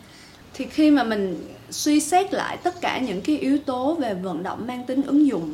Thì 0.54 0.66
khi 0.66 0.92
mà 0.92 1.04
mình 1.04 1.48
suy 1.70 2.00
xét 2.00 2.34
lại 2.34 2.58
tất 2.64 2.82
cả 2.82 3.00
những 3.00 3.22
cái 3.22 3.38
yếu 3.38 3.58
tố 3.58 3.94
về 3.96 4.14
vận 4.14 4.44
động 4.44 4.68
mang 4.68 4.86
tính 4.86 5.02
ứng 5.02 5.28
dụng, 5.28 5.54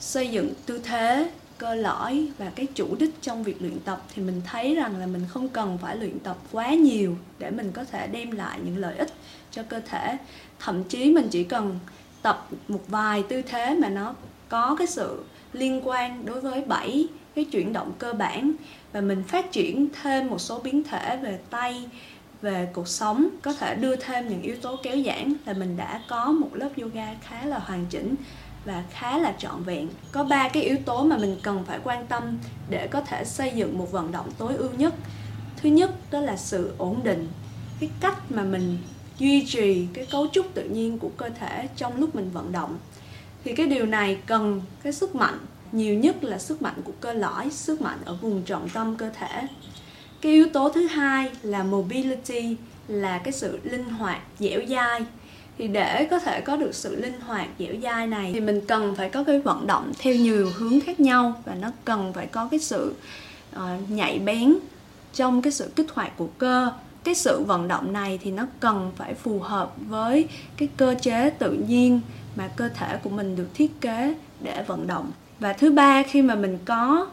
xây 0.00 0.28
dựng 0.28 0.52
tư 0.66 0.80
thế 0.84 1.30
cơ 1.62 1.74
lõi 1.74 2.28
và 2.38 2.50
cái 2.54 2.66
chủ 2.74 2.96
đích 2.98 3.22
trong 3.22 3.44
việc 3.44 3.62
luyện 3.62 3.80
tập 3.84 4.02
thì 4.14 4.22
mình 4.22 4.42
thấy 4.46 4.74
rằng 4.74 4.98
là 4.98 5.06
mình 5.06 5.22
không 5.28 5.48
cần 5.48 5.78
phải 5.82 5.96
luyện 5.96 6.18
tập 6.18 6.36
quá 6.52 6.74
nhiều 6.74 7.16
để 7.38 7.50
mình 7.50 7.70
có 7.72 7.84
thể 7.84 8.06
đem 8.06 8.30
lại 8.30 8.58
những 8.64 8.76
lợi 8.76 8.96
ích 8.96 9.12
cho 9.50 9.62
cơ 9.62 9.80
thể. 9.80 10.16
Thậm 10.58 10.84
chí 10.84 11.12
mình 11.12 11.28
chỉ 11.30 11.44
cần 11.44 11.78
tập 12.22 12.48
một 12.68 12.84
vài 12.88 13.22
tư 13.28 13.42
thế 13.42 13.74
mà 13.74 13.88
nó 13.88 14.14
có 14.48 14.76
cái 14.78 14.86
sự 14.86 15.24
liên 15.52 15.80
quan 15.88 16.26
đối 16.26 16.40
với 16.40 16.60
bảy 16.60 17.06
cái 17.34 17.44
chuyển 17.44 17.72
động 17.72 17.92
cơ 17.98 18.12
bản 18.12 18.52
và 18.92 19.00
mình 19.00 19.22
phát 19.28 19.52
triển 19.52 19.88
thêm 20.02 20.28
một 20.28 20.38
số 20.38 20.58
biến 20.58 20.82
thể 20.82 21.16
về 21.16 21.38
tay, 21.50 21.84
về 22.42 22.68
cuộc 22.72 22.88
sống, 22.88 23.28
có 23.42 23.52
thể 23.52 23.74
đưa 23.74 23.96
thêm 23.96 24.28
những 24.28 24.42
yếu 24.42 24.56
tố 24.56 24.76
kéo 24.82 24.96
giãn 25.06 25.34
là 25.46 25.52
mình 25.52 25.76
đã 25.76 26.00
có 26.08 26.26
một 26.32 26.50
lớp 26.52 26.70
yoga 26.80 27.14
khá 27.22 27.44
là 27.44 27.58
hoàn 27.58 27.86
chỉnh 27.90 28.14
và 28.64 28.84
khá 28.90 29.18
là 29.18 29.34
trọn 29.38 29.62
vẹn. 29.62 29.88
Có 30.12 30.24
ba 30.24 30.48
cái 30.48 30.62
yếu 30.62 30.76
tố 30.84 31.04
mà 31.04 31.16
mình 31.16 31.36
cần 31.42 31.64
phải 31.64 31.78
quan 31.84 32.06
tâm 32.06 32.38
để 32.70 32.86
có 32.86 33.00
thể 33.00 33.24
xây 33.24 33.52
dựng 33.54 33.78
một 33.78 33.92
vận 33.92 34.12
động 34.12 34.30
tối 34.38 34.54
ưu 34.54 34.70
nhất. 34.70 34.94
Thứ 35.56 35.68
nhất, 35.68 35.90
đó 36.10 36.20
là 36.20 36.36
sự 36.36 36.72
ổn 36.78 37.00
định. 37.04 37.28
Cái 37.80 37.90
cách 38.00 38.32
mà 38.32 38.42
mình 38.42 38.78
duy 39.18 39.46
trì 39.46 39.86
cái 39.92 40.06
cấu 40.06 40.26
trúc 40.32 40.54
tự 40.54 40.64
nhiên 40.64 40.98
của 40.98 41.10
cơ 41.16 41.28
thể 41.28 41.68
trong 41.76 41.96
lúc 41.96 42.14
mình 42.14 42.30
vận 42.30 42.52
động. 42.52 42.78
Thì 43.44 43.54
cái 43.54 43.66
điều 43.66 43.86
này 43.86 44.18
cần 44.26 44.62
cái 44.82 44.92
sức 44.92 45.14
mạnh, 45.14 45.38
nhiều 45.72 45.94
nhất 45.94 46.24
là 46.24 46.38
sức 46.38 46.62
mạnh 46.62 46.80
của 46.84 46.92
cơ 47.00 47.12
lõi, 47.12 47.50
sức 47.50 47.80
mạnh 47.80 47.98
ở 48.04 48.14
vùng 48.14 48.42
trọng 48.42 48.68
tâm 48.68 48.96
cơ 48.96 49.10
thể. 49.10 49.42
Cái 50.20 50.32
yếu 50.32 50.46
tố 50.52 50.68
thứ 50.68 50.86
hai 50.86 51.30
là 51.42 51.62
mobility, 51.62 52.56
là 52.88 53.18
cái 53.18 53.32
sự 53.32 53.58
linh 53.62 53.84
hoạt, 53.84 54.22
dẻo 54.38 54.60
dai 54.68 55.00
thì 55.62 55.68
để 55.68 56.04
có 56.10 56.18
thể 56.18 56.40
có 56.40 56.56
được 56.56 56.74
sự 56.74 56.96
linh 56.96 57.20
hoạt 57.20 57.48
dẻo 57.58 57.74
dai 57.82 58.06
này 58.06 58.30
thì 58.34 58.40
mình 58.40 58.60
cần 58.68 58.94
phải 58.96 59.10
có 59.10 59.24
cái 59.24 59.38
vận 59.40 59.66
động 59.66 59.92
theo 59.98 60.14
nhiều 60.14 60.50
hướng 60.54 60.80
khác 60.80 61.00
nhau. 61.00 61.42
Và 61.44 61.54
nó 61.54 61.70
cần 61.84 62.12
phải 62.12 62.26
có 62.26 62.48
cái 62.50 62.60
sự 62.60 62.94
uh, 63.56 63.60
nhạy 63.88 64.18
bén 64.18 64.54
trong 65.14 65.42
cái 65.42 65.52
sự 65.52 65.70
kích 65.76 65.86
hoạt 65.94 66.16
của 66.16 66.28
cơ. 66.38 66.72
Cái 67.04 67.14
sự 67.14 67.42
vận 67.46 67.68
động 67.68 67.92
này 67.92 68.18
thì 68.22 68.30
nó 68.30 68.46
cần 68.60 68.92
phải 68.96 69.14
phù 69.14 69.38
hợp 69.38 69.74
với 69.88 70.28
cái 70.56 70.68
cơ 70.76 70.94
chế 71.02 71.30
tự 71.30 71.52
nhiên 71.52 72.00
mà 72.36 72.48
cơ 72.56 72.68
thể 72.68 72.96
của 73.02 73.10
mình 73.10 73.36
được 73.36 73.48
thiết 73.54 73.80
kế 73.80 74.14
để 74.40 74.64
vận 74.66 74.86
động. 74.86 75.10
Và 75.40 75.52
thứ 75.52 75.72
ba 75.72 76.02
khi 76.02 76.22
mà 76.22 76.34
mình 76.34 76.58
có 76.64 77.06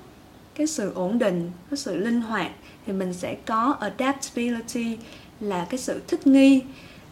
cái 0.56 0.68
sự 0.68 0.94
ổn 0.96 1.20
định 1.20 1.52
có 1.72 1.78
sự 1.78 1.98
linh 1.98 2.22
hoạt 2.22 2.52
thì 2.86 2.94
mình 2.94 3.14
sẽ 3.14 3.36
có 3.46 3.76
adaptability 3.80 4.98
là 5.40 5.68
cái 5.70 5.78
sự 5.78 6.02
thích 6.08 6.28
nghi 6.28 6.62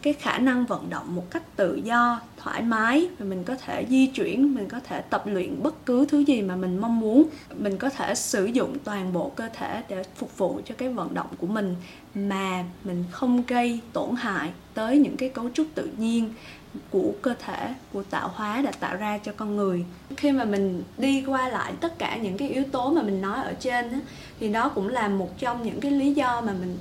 cái 0.08 0.14
khả 0.14 0.38
năng 0.38 0.66
vận 0.66 0.90
động 0.90 1.16
một 1.16 1.32
cách 1.32 1.56
tự 1.56 1.76
do, 1.76 2.22
thoải 2.38 2.62
mái, 2.62 3.08
và 3.20 3.26
mình 3.26 3.44
có 3.44 3.56
thể 3.56 3.86
di 3.90 4.08
chuyển, 4.08 4.56
mình 4.56 4.68
có 4.70 4.80
thể 4.80 5.02
tập 5.02 5.24
luyện 5.26 5.64
bất 5.64 5.86
cứ 5.86 6.06
thứ 6.06 6.20
gì 6.20 6.42
mà 6.42 6.56
mình 6.56 6.78
mong 6.78 7.00
muốn. 7.00 7.24
Mình 7.56 7.78
có 7.78 7.90
thể 7.90 8.16
sử 8.16 8.46
dụng 8.46 8.78
toàn 8.84 9.14
bộ 9.14 9.32
cơ 9.36 9.50
thể 9.54 9.84
để 9.90 10.04
phục 10.16 10.38
vụ 10.38 10.62
cho 10.66 10.76
cái 10.78 10.90
vận 10.90 11.14
động 11.14 11.28
của 11.38 11.48
mình, 11.48 11.76
mà 12.16 12.64
mình 12.84 13.04
không 13.12 13.44
gây 13.48 13.80
tổn 13.94 14.16
hại 14.16 14.50
tới 14.74 14.98
những 14.98 15.18
cái 15.18 15.30
cấu 15.30 15.50
trúc 15.54 15.68
tự 15.76 15.90
nhiên 15.98 16.34
của 16.90 17.12
cơ 17.22 17.34
thể, 17.46 17.74
của 17.94 18.04
tạo 18.04 18.32
hóa 18.34 18.62
đã 18.62 18.72
tạo 18.72 18.96
ra 18.96 19.18
cho 19.18 19.32
con 19.38 19.56
người. 19.56 19.86
Khi 20.18 20.32
mà 20.32 20.46
mình 20.46 20.84
đi 20.98 21.24
qua 21.28 21.50
lại 21.50 21.74
tất 21.82 22.00
cả 22.00 22.18
những 22.18 22.38
cái 22.38 22.50
yếu 22.50 22.64
tố 22.72 22.90
mà 22.90 23.02
mình 23.02 23.22
nói 23.22 23.44
ở 23.44 23.54
trên 23.54 24.02
thì 24.40 24.50
đó 24.50 24.70
cũng 24.70 24.90
là 24.90 25.08
một 25.08 25.40
trong 25.40 25.64
những 25.64 25.80
cái 25.80 25.92
lý 25.92 26.14
do 26.14 26.42
mà 26.42 26.54
mình 26.54 26.78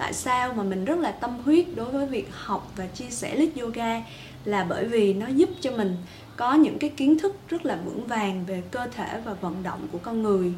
tại 0.00 0.12
sao 0.12 0.52
mà 0.52 0.62
mình 0.62 0.84
rất 0.84 0.98
là 0.98 1.12
tâm 1.12 1.38
huyết 1.44 1.66
đối 1.76 1.90
với 1.90 2.06
việc 2.06 2.28
học 2.32 2.72
và 2.76 2.86
chia 2.86 3.10
sẻ 3.10 3.36
lít 3.36 3.50
yoga? 3.60 4.02
Là 4.44 4.66
bởi 4.68 4.84
vì 4.84 5.14
nó 5.14 5.26
giúp 5.26 5.48
cho 5.60 5.70
mình 5.70 5.96
có 6.36 6.54
những 6.54 6.78
cái 6.78 6.90
kiến 6.90 7.18
thức 7.18 7.36
rất 7.48 7.66
là 7.66 7.78
vững 7.84 8.06
vàng 8.06 8.44
về 8.46 8.62
cơ 8.70 8.86
thể 8.86 9.20
và 9.24 9.34
vận 9.34 9.62
động 9.62 9.88
của 9.92 9.98
con 9.98 10.22
người. 10.22 10.52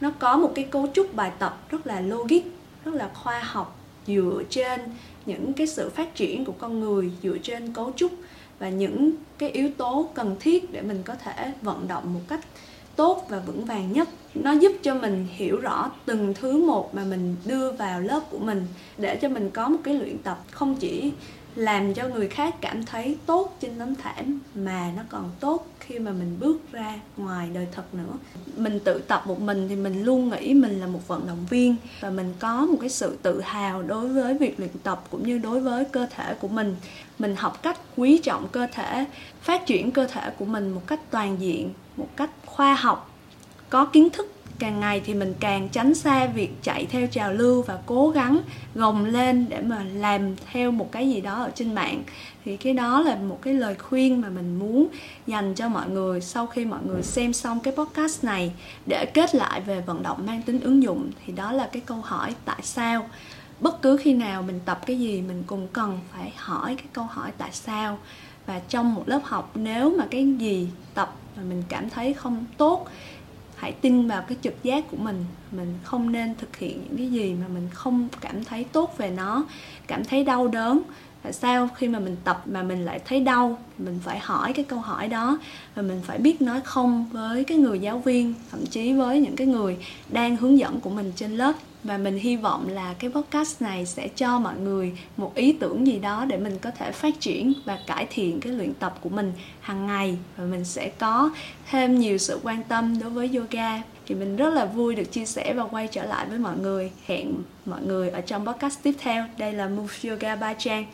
Nó 0.00 0.10
có 0.18 0.36
một 0.36 0.52
cái 0.54 0.64
cấu 0.64 0.88
trúc 0.94 1.14
bài 1.14 1.32
tập 1.38 1.58
rất 1.70 1.86
là 1.86 2.00
logic, 2.00 2.40
rất 2.84 2.94
là 2.94 3.10
khoa 3.14 3.38
học, 3.38 3.78
dựa 4.06 4.42
trên 4.50 4.80
những 5.26 5.52
cái 5.52 5.66
sự 5.66 5.90
phát 5.90 6.14
triển 6.14 6.44
của 6.44 6.54
con 6.58 6.80
người, 6.80 7.10
dựa 7.22 7.38
trên 7.42 7.72
cấu 7.72 7.92
trúc 7.96 8.12
và 8.58 8.68
những 8.68 9.10
cái 9.38 9.50
yếu 9.50 9.70
tố 9.76 10.08
cần 10.14 10.36
thiết 10.40 10.72
để 10.72 10.82
mình 10.82 11.02
có 11.04 11.14
thể 11.14 11.52
vận 11.62 11.88
động 11.88 12.14
một 12.14 12.20
cách 12.28 12.40
tốt 12.96 13.26
và 13.28 13.38
vững 13.38 13.64
vàng 13.64 13.92
nhất. 13.92 14.08
Nó 14.34 14.52
giúp 14.52 14.72
cho 14.82 14.94
mình 14.94 15.26
hiểu 15.30 15.60
rõ 15.60 15.90
từng 16.04 16.34
thứ 16.34 16.66
một 16.66 16.94
mà 16.94 17.04
mình 17.04 17.36
đưa 17.44 17.72
vào 17.72 18.00
lớp 18.00 18.20
của 18.30 18.38
mình, 18.38 18.66
để 18.98 19.16
cho 19.16 19.28
mình 19.28 19.50
có 19.50 19.68
một 19.68 19.78
cái 19.84 19.94
luyện 19.94 20.18
tập 20.18 20.38
không 20.50 20.74
chỉ 20.74 21.12
làm 21.54 21.94
cho 21.94 22.08
người 22.08 22.28
khác 22.28 22.54
cảm 22.60 22.84
thấy 22.84 23.16
tốt 23.26 23.56
trên 23.60 23.78
tấm 23.78 23.94
thảm 23.94 24.40
mà 24.54 24.92
nó 24.96 25.02
còn 25.08 25.30
tốt 25.40 25.66
khi 25.80 25.98
mà 25.98 26.10
mình 26.10 26.36
bước 26.40 26.72
ra 26.72 26.94
ngoài 27.16 27.48
đời 27.54 27.66
thật 27.72 27.94
nữa. 27.94 28.12
Mình 28.56 28.80
tự 28.84 28.98
tập 28.98 29.22
một 29.26 29.40
mình 29.40 29.68
thì 29.68 29.76
mình 29.76 30.04
luôn 30.04 30.30
nghĩ 30.30 30.54
mình 30.54 30.80
là 30.80 30.86
một 30.86 31.08
vận 31.08 31.26
động 31.26 31.46
viên 31.50 31.76
và 32.00 32.10
mình 32.10 32.34
có 32.38 32.66
một 32.66 32.76
cái 32.80 32.88
sự 32.88 33.18
tự 33.22 33.40
hào 33.40 33.82
đối 33.82 34.08
với 34.08 34.34
việc 34.34 34.60
luyện 34.60 34.70
tập 34.82 35.04
cũng 35.10 35.26
như 35.28 35.38
đối 35.38 35.60
với 35.60 35.84
cơ 35.84 36.06
thể 36.10 36.34
của 36.40 36.48
mình. 36.48 36.76
Mình 37.18 37.36
học 37.36 37.62
cách 37.62 37.80
quý 37.96 38.18
trọng 38.18 38.48
cơ 38.48 38.66
thể, 38.72 39.04
phát 39.42 39.66
triển 39.66 39.90
cơ 39.90 40.06
thể 40.06 40.30
của 40.38 40.44
mình 40.44 40.70
một 40.70 40.82
cách 40.86 41.00
toàn 41.10 41.40
diện, 41.40 41.70
một 41.96 42.08
cách 42.16 42.30
khoa 42.46 42.74
học, 42.74 43.10
có 43.70 43.84
kiến 43.84 44.10
thức 44.10 44.33
càng 44.58 44.80
ngày 44.80 45.00
thì 45.04 45.14
mình 45.14 45.34
càng 45.40 45.68
tránh 45.68 45.94
xa 45.94 46.26
việc 46.26 46.50
chạy 46.62 46.86
theo 46.86 47.06
trào 47.06 47.32
lưu 47.32 47.62
và 47.62 47.78
cố 47.86 48.10
gắng 48.10 48.40
gồng 48.74 49.04
lên 49.04 49.46
để 49.48 49.60
mà 49.60 49.84
làm 49.94 50.36
theo 50.52 50.70
một 50.70 50.92
cái 50.92 51.10
gì 51.10 51.20
đó 51.20 51.34
ở 51.34 51.50
trên 51.54 51.74
mạng. 51.74 52.02
Thì 52.44 52.56
cái 52.56 52.72
đó 52.72 53.00
là 53.00 53.16
một 53.16 53.38
cái 53.42 53.54
lời 53.54 53.74
khuyên 53.74 54.20
mà 54.20 54.28
mình 54.28 54.58
muốn 54.58 54.86
dành 55.26 55.54
cho 55.54 55.68
mọi 55.68 55.90
người 55.90 56.20
sau 56.20 56.46
khi 56.46 56.64
mọi 56.64 56.80
người 56.86 57.02
xem 57.02 57.32
xong 57.32 57.60
cái 57.60 57.74
podcast 57.76 58.24
này. 58.24 58.52
Để 58.86 59.06
kết 59.14 59.34
lại 59.34 59.60
về 59.60 59.80
vận 59.80 60.02
động 60.02 60.26
mang 60.26 60.42
tính 60.42 60.60
ứng 60.60 60.82
dụng 60.82 61.10
thì 61.26 61.32
đó 61.32 61.52
là 61.52 61.68
cái 61.72 61.82
câu 61.86 61.98
hỏi 62.02 62.34
tại 62.44 62.60
sao. 62.62 63.08
Bất 63.60 63.82
cứ 63.82 63.96
khi 63.96 64.14
nào 64.14 64.42
mình 64.42 64.60
tập 64.64 64.80
cái 64.86 64.98
gì, 64.98 65.20
mình 65.20 65.42
cũng 65.46 65.68
cần 65.72 65.98
phải 66.12 66.32
hỏi 66.36 66.74
cái 66.76 66.86
câu 66.92 67.04
hỏi 67.04 67.32
tại 67.38 67.50
sao. 67.52 67.98
Và 68.46 68.60
trong 68.68 68.94
một 68.94 69.02
lớp 69.06 69.20
học, 69.24 69.50
nếu 69.54 69.96
mà 69.98 70.06
cái 70.10 70.34
gì 70.38 70.68
tập 70.94 71.14
mà 71.36 71.42
mình 71.42 71.62
cảm 71.68 71.90
thấy 71.90 72.14
không 72.14 72.44
tốt 72.56 72.86
hãy 73.64 73.72
tin 73.72 74.08
vào 74.08 74.22
cái 74.28 74.38
trực 74.42 74.62
giác 74.62 74.84
của 74.90 74.96
mình. 74.96 75.24
Mình 75.52 75.74
không 75.84 76.12
nên 76.12 76.34
thực 76.34 76.56
hiện 76.56 76.82
những 76.84 76.96
cái 76.96 77.10
gì 77.10 77.34
mà 77.40 77.48
mình 77.48 77.68
không 77.72 78.08
cảm 78.20 78.44
thấy 78.44 78.64
tốt 78.64 78.94
về 78.98 79.10
nó, 79.10 79.44
cảm 79.86 80.04
thấy 80.04 80.24
đau 80.24 80.48
đớn 80.48 80.82
tại 81.24 81.32
sao 81.32 81.68
khi 81.76 81.88
mà 81.88 81.98
mình 81.98 82.16
tập 82.24 82.42
mà 82.46 82.62
mình 82.62 82.84
lại 82.84 83.00
thấy 83.04 83.20
đau, 83.20 83.58
mình 83.78 84.00
phải 84.04 84.18
hỏi 84.18 84.52
cái 84.52 84.64
câu 84.64 84.78
hỏi 84.78 85.08
đó 85.08 85.38
và 85.74 85.82
mình 85.82 86.00
phải 86.04 86.18
biết 86.18 86.42
nói 86.42 86.60
không 86.64 87.06
với 87.12 87.44
cái 87.44 87.58
người 87.58 87.78
giáo 87.78 87.98
viên, 87.98 88.34
thậm 88.50 88.66
chí 88.66 88.92
với 88.92 89.20
những 89.20 89.36
cái 89.36 89.46
người 89.46 89.76
đang 90.08 90.36
hướng 90.36 90.58
dẫn 90.58 90.80
của 90.80 90.90
mình 90.90 91.12
trên 91.16 91.36
lớp? 91.36 91.52
Và 91.84 91.98
mình 91.98 92.18
hy 92.18 92.36
vọng 92.36 92.68
là 92.68 92.94
cái 92.98 93.10
podcast 93.10 93.62
này 93.62 93.86
sẽ 93.86 94.08
cho 94.08 94.38
mọi 94.38 94.54
người 94.58 94.92
một 95.16 95.34
ý 95.34 95.52
tưởng 95.52 95.86
gì 95.86 95.98
đó 95.98 96.24
để 96.24 96.36
mình 96.36 96.58
có 96.58 96.70
thể 96.70 96.92
phát 96.92 97.20
triển 97.20 97.52
và 97.64 97.78
cải 97.86 98.06
thiện 98.10 98.40
cái 98.40 98.52
luyện 98.52 98.74
tập 98.74 98.98
của 99.00 99.08
mình 99.08 99.32
hàng 99.60 99.86
ngày. 99.86 100.18
Và 100.36 100.44
mình 100.44 100.64
sẽ 100.64 100.88
có 100.88 101.30
thêm 101.70 101.98
nhiều 101.98 102.18
sự 102.18 102.40
quan 102.42 102.62
tâm 102.62 103.00
đối 103.00 103.10
với 103.10 103.30
yoga 103.36 103.82
thì 104.06 104.14
mình 104.14 104.36
rất 104.36 104.54
là 104.54 104.64
vui 104.64 104.94
được 104.94 105.12
chia 105.12 105.24
sẻ 105.24 105.54
và 105.54 105.64
quay 105.64 105.88
trở 105.88 106.04
lại 106.04 106.26
với 106.28 106.38
mọi 106.38 106.56
người. 106.56 106.90
Hẹn 107.06 107.34
mọi 107.66 107.82
người 107.82 108.10
ở 108.10 108.20
trong 108.20 108.46
podcast 108.46 108.82
tiếp 108.82 108.94
theo. 108.98 109.24
Đây 109.38 109.52
là 109.52 109.68
Move 109.68 110.10
Yoga 110.10 110.36
Ba 110.36 110.54
Trang. 110.54 110.84